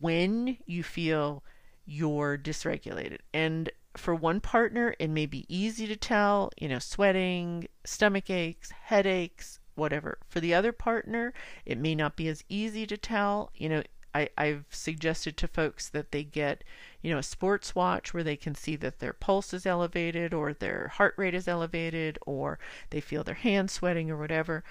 when 0.00 0.56
you 0.66 0.82
feel 0.82 1.44
you're 1.84 2.36
dysregulated. 2.36 3.18
And 3.32 3.70
for 3.96 4.16
one 4.16 4.40
partner, 4.40 4.96
it 4.98 5.10
may 5.10 5.26
be 5.26 5.46
easy 5.48 5.86
to 5.86 5.96
tell, 5.96 6.50
you 6.58 6.68
know, 6.68 6.80
sweating, 6.80 7.68
stomach 7.84 8.30
aches, 8.30 8.72
headaches, 8.72 9.60
whatever. 9.76 10.18
For 10.28 10.40
the 10.40 10.54
other 10.54 10.72
partner, 10.72 11.32
it 11.64 11.78
may 11.78 11.94
not 11.94 12.16
be 12.16 12.26
as 12.26 12.42
easy 12.48 12.84
to 12.88 12.96
tell. 12.96 13.52
You 13.54 13.68
know, 13.68 13.82
I, 14.16 14.30
I've 14.38 14.64
suggested 14.70 15.36
to 15.36 15.46
folks 15.46 15.90
that 15.90 16.10
they 16.10 16.24
get, 16.24 16.64
you 17.02 17.10
know, 17.10 17.18
a 17.18 17.22
sports 17.22 17.74
watch 17.74 18.14
where 18.14 18.24
they 18.24 18.36
can 18.36 18.54
see 18.54 18.74
that 18.76 18.98
their 18.98 19.12
pulse 19.12 19.52
is 19.52 19.66
elevated 19.66 20.32
or 20.32 20.54
their 20.54 20.88
heart 20.88 21.12
rate 21.18 21.34
is 21.34 21.46
elevated 21.46 22.18
or 22.24 22.58
they 22.88 23.02
feel 23.02 23.22
their 23.22 23.34
hands 23.34 23.72
sweating 23.72 24.10
or 24.10 24.16
whatever, 24.16 24.64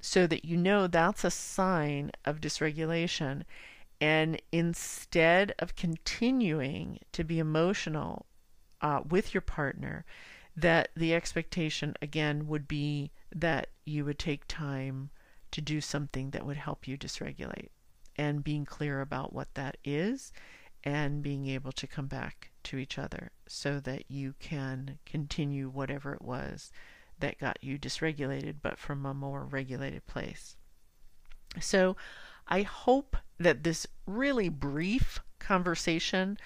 so 0.00 0.26
that 0.26 0.46
you 0.46 0.56
know 0.56 0.86
that's 0.86 1.24
a 1.24 1.30
sign 1.30 2.10
of 2.24 2.40
dysregulation. 2.40 3.42
And 4.00 4.40
instead 4.50 5.54
of 5.58 5.76
continuing 5.76 7.00
to 7.12 7.22
be 7.22 7.38
emotional 7.38 8.24
uh, 8.80 9.02
with 9.06 9.34
your 9.34 9.42
partner, 9.42 10.06
that 10.56 10.88
the 10.96 11.14
expectation 11.14 11.94
again 12.00 12.46
would 12.46 12.66
be 12.66 13.10
that 13.34 13.68
you 13.84 14.06
would 14.06 14.18
take 14.18 14.48
time 14.48 15.10
to 15.50 15.60
do 15.60 15.82
something 15.82 16.30
that 16.30 16.46
would 16.46 16.56
help 16.56 16.88
you 16.88 16.96
dysregulate 16.96 17.68
and 18.16 18.44
being 18.44 18.64
clear 18.64 19.00
about 19.00 19.32
what 19.32 19.54
that 19.54 19.76
is 19.84 20.32
and 20.84 21.22
being 21.22 21.48
able 21.48 21.72
to 21.72 21.86
come 21.86 22.06
back 22.06 22.50
to 22.62 22.78
each 22.78 22.98
other 22.98 23.30
so 23.46 23.80
that 23.80 24.04
you 24.08 24.34
can 24.38 24.98
continue 25.04 25.68
whatever 25.68 26.14
it 26.14 26.22
was 26.22 26.70
that 27.18 27.38
got 27.38 27.58
you 27.62 27.78
dysregulated, 27.78 28.56
but 28.62 28.78
from 28.78 29.06
a 29.06 29.14
more 29.14 29.44
regulated 29.44 30.06
place. 30.06 30.56
So 31.60 31.96
I 32.46 32.62
hope 32.62 33.16
that 33.38 33.64
this 33.64 33.86
really 34.06 34.48
brief 34.48 35.20
conversation 35.38 36.38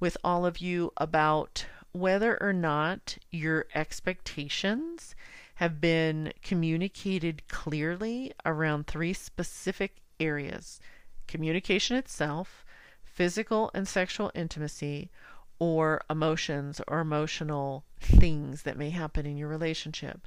with 0.00 0.16
all 0.22 0.44
of 0.44 0.58
you 0.58 0.92
about 0.96 1.66
whether 1.92 2.40
or 2.42 2.52
not 2.52 3.18
your 3.30 3.66
expectations 3.74 5.14
have 5.56 5.80
been 5.80 6.32
communicated 6.42 7.48
clearly 7.48 8.32
around 8.44 8.86
three 8.86 9.12
specific 9.12 9.96
areas 10.20 10.80
communication 11.28 11.96
itself, 11.96 12.64
physical 13.04 13.70
and 13.74 13.86
sexual 13.86 14.32
intimacy, 14.34 15.10
or 15.58 16.00
emotions 16.08 16.80
or 16.88 17.00
emotional 17.00 17.84
things 18.00 18.62
that 18.62 18.78
may 18.78 18.90
happen 18.90 19.26
in 19.26 19.36
your 19.36 19.48
relationship. 19.48 20.26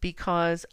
Because 0.00 0.66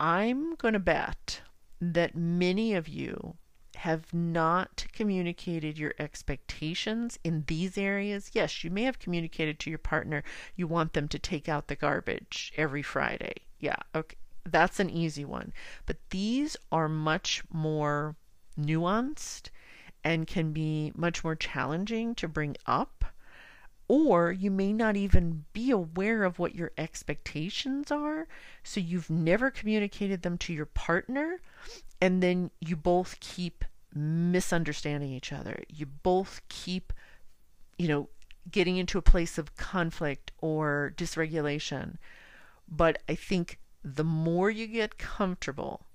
I'm 0.00 0.54
going 0.56 0.74
to 0.74 0.80
bet 0.80 1.42
that 1.80 2.16
many 2.16 2.74
of 2.74 2.88
you 2.88 3.36
have 3.76 4.12
not 4.12 4.86
communicated 4.92 5.78
your 5.78 5.94
expectations 6.00 7.18
in 7.22 7.44
these 7.46 7.78
areas. 7.78 8.30
Yes, 8.32 8.64
you 8.64 8.70
may 8.70 8.82
have 8.82 8.98
communicated 8.98 9.60
to 9.60 9.70
your 9.70 9.78
partner 9.78 10.24
you 10.56 10.66
want 10.66 10.94
them 10.94 11.06
to 11.08 11.18
take 11.18 11.48
out 11.48 11.68
the 11.68 11.76
garbage 11.76 12.52
every 12.56 12.82
Friday. 12.82 13.34
Yeah, 13.60 13.76
okay. 13.94 14.16
That's 14.44 14.80
an 14.80 14.90
easy 14.90 15.24
one. 15.24 15.52
But 15.86 15.98
these 16.10 16.56
are 16.72 16.88
much 16.88 17.42
more 17.52 18.16
nuanced 18.58 19.50
and 20.04 20.26
can 20.26 20.52
be 20.52 20.92
much 20.94 21.24
more 21.24 21.36
challenging 21.36 22.14
to 22.16 22.28
bring 22.28 22.56
up. 22.66 23.04
Or 23.88 24.30
you 24.30 24.50
may 24.50 24.74
not 24.74 24.96
even 24.96 25.44
be 25.54 25.70
aware 25.70 26.24
of 26.24 26.38
what 26.38 26.54
your 26.54 26.72
expectations 26.76 27.90
are, 27.90 28.28
so 28.62 28.80
you've 28.80 29.08
never 29.08 29.50
communicated 29.50 30.20
them 30.20 30.36
to 30.38 30.52
your 30.52 30.66
partner, 30.66 31.40
and 32.00 32.22
then 32.22 32.50
you 32.60 32.76
both 32.76 33.18
keep 33.20 33.64
misunderstanding 33.94 35.10
each 35.10 35.32
other. 35.32 35.62
You 35.68 35.86
both 35.86 36.42
keep, 36.50 36.92
you 37.78 37.88
know, 37.88 38.08
getting 38.50 38.76
into 38.76 38.98
a 38.98 39.02
place 39.02 39.38
of 39.38 39.56
conflict 39.56 40.32
or 40.40 40.92
dysregulation. 40.96 41.96
But 42.68 43.02
I 43.08 43.14
think 43.14 43.58
the 43.82 44.04
more 44.04 44.50
you 44.50 44.66
get 44.66 44.98
comfortable 44.98 45.86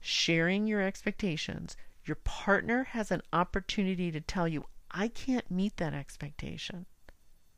sharing 0.00 0.66
your 0.66 0.82
expectations, 0.82 1.76
your 2.04 2.16
partner 2.16 2.84
has 2.84 3.10
an 3.10 3.22
opportunity 3.32 4.10
to 4.12 4.20
tell 4.20 4.46
you, 4.46 4.64
I 4.90 5.08
can't 5.08 5.50
meet 5.50 5.76
that 5.78 5.94
expectation. 5.94 6.86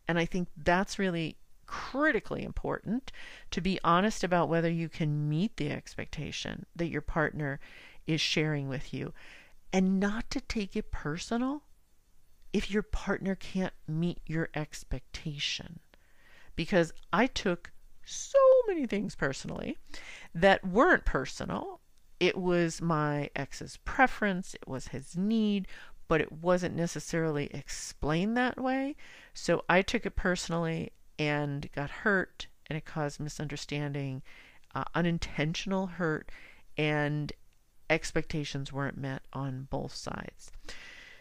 And 0.09 0.19
I 0.19 0.25
think 0.25 0.49
that's 0.57 0.99
really 0.99 1.37
critically 1.67 2.45
important 2.45 3.11
to 3.51 3.61
be 3.61 3.81
honest 3.83 4.23
about 4.23 4.49
whether 4.49 4.71
you 4.71 4.89
can 4.89 5.29
meet 5.29 5.57
the 5.57 5.71
expectation 5.71 6.65
that 6.77 6.89
your 6.89 7.01
partner 7.01 7.59
is 8.07 8.21
sharing 8.21 8.69
with 8.69 8.95
you 8.95 9.13
and 9.73 9.99
not 9.99 10.31
to 10.31 10.41
take 10.41 10.77
it 10.77 10.93
personal 10.93 11.65
if 12.53 12.71
your 12.71 12.83
partner 12.83 13.35
can't 13.35 13.75
meet 13.89 14.21
your 14.27 14.49
expectation. 14.55 15.81
Because 16.55 16.93
I 17.13 17.27
took 17.27 17.73
so 18.05 18.39
many 18.69 18.87
things 18.87 19.15
personally 19.15 19.77
that 20.35 20.65
weren't 20.65 21.05
personal 21.05 21.81
it 22.21 22.37
was 22.37 22.81
my 22.81 23.31
ex's 23.37 23.79
preference, 23.85 24.55
it 24.55 24.67
was 24.67 24.89
his 24.89 25.17
need, 25.17 25.67
but 26.09 26.21
it 26.21 26.33
wasn't 26.33 26.77
necessarily 26.77 27.47
explained 27.53 28.37
that 28.37 28.61
way. 28.61 28.97
So 29.35 29.65
I 29.69 29.83
took 29.83 30.07
it 30.07 30.17
personally 30.17 30.93
and 31.19 31.71
got 31.73 31.91
hurt, 31.91 32.47
and 32.67 32.77
it 32.77 32.85
caused 32.85 33.21
misunderstanding, 33.21 34.23
uh, 34.75 34.85
unintentional 34.95 35.87
hurt, 35.87 36.31
and 36.77 37.33
expectations 37.89 38.73
weren't 38.73 38.99
met 38.99 39.23
on 39.33 39.69
both 39.71 39.95
sides. 39.95 40.51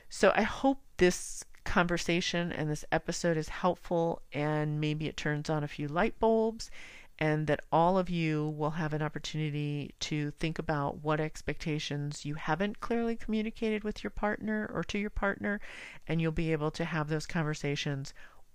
So 0.10 0.31
I 0.36 0.43
hope 0.43 0.79
this 0.97 1.43
conversation 1.63 2.51
and 2.51 2.69
this 2.69 2.86
episode 2.91 3.38
is 3.38 3.49
helpful 3.49 4.21
and 4.31 4.79
maybe 4.79 5.08
it 5.08 5.17
turns 5.17 5.49
on 5.49 5.63
a 5.63 5.67
few 5.67 5.88
light 5.88 6.17
bulbs 6.19 6.69
and 7.17 7.47
that 7.47 7.62
all 7.71 7.97
of 7.97 8.10
you 8.10 8.49
will 8.58 8.71
have 8.71 8.93
an 8.93 9.01
opportunity 9.01 9.95
to 9.99 10.32
think 10.32 10.60
about 10.60 11.04
what 11.04 11.19
expectations 11.19 12.25
you 12.25 12.36
haven't 12.36 12.82
clearly 12.82 13.15
communicated 13.15 13.84
with 13.84 14.04
your 14.04 14.12
partner 14.12 14.69
or 14.73 14.84
to 14.84 14.97
your 14.97 15.10
partner, 15.10 15.62
and 16.08 16.21
you'll 16.21 16.32
be 16.32 16.51
able 16.51 16.71
to 16.71 16.86
have 16.86 17.08
those 17.08 17.25
conversations 17.25 18.13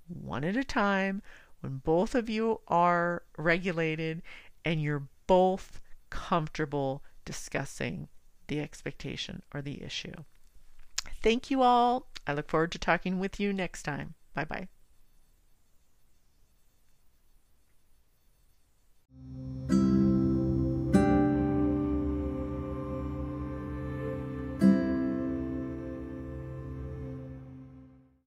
one 0.09 0.45
at 0.45 0.57
a 0.57 0.65
time 0.65 1.23
when 1.61 1.79
both 1.79 2.15
of 2.15 2.29
you 2.29 2.61
are 2.69 3.23
regulated 3.39 4.23
and 4.65 4.83
you're 4.83 5.09
both 5.27 5.81
comfortable 6.11 7.03
discussing 7.25 8.09
the 8.49 8.61
expectation 8.61 9.43
or 9.55 9.63
the 9.63 9.83
issue. 9.83 10.13
Thank 11.23 11.51
you 11.51 11.63
all. 11.63 12.09
I 12.27 12.33
look 12.35 12.51
forward 12.51 12.73
to 12.73 12.79
talking 12.79 13.19
with 13.19 13.41
you 13.41 13.53
next 13.53 13.85
time. 13.85 14.15
Bye 14.35 14.45
bye. 14.45 14.69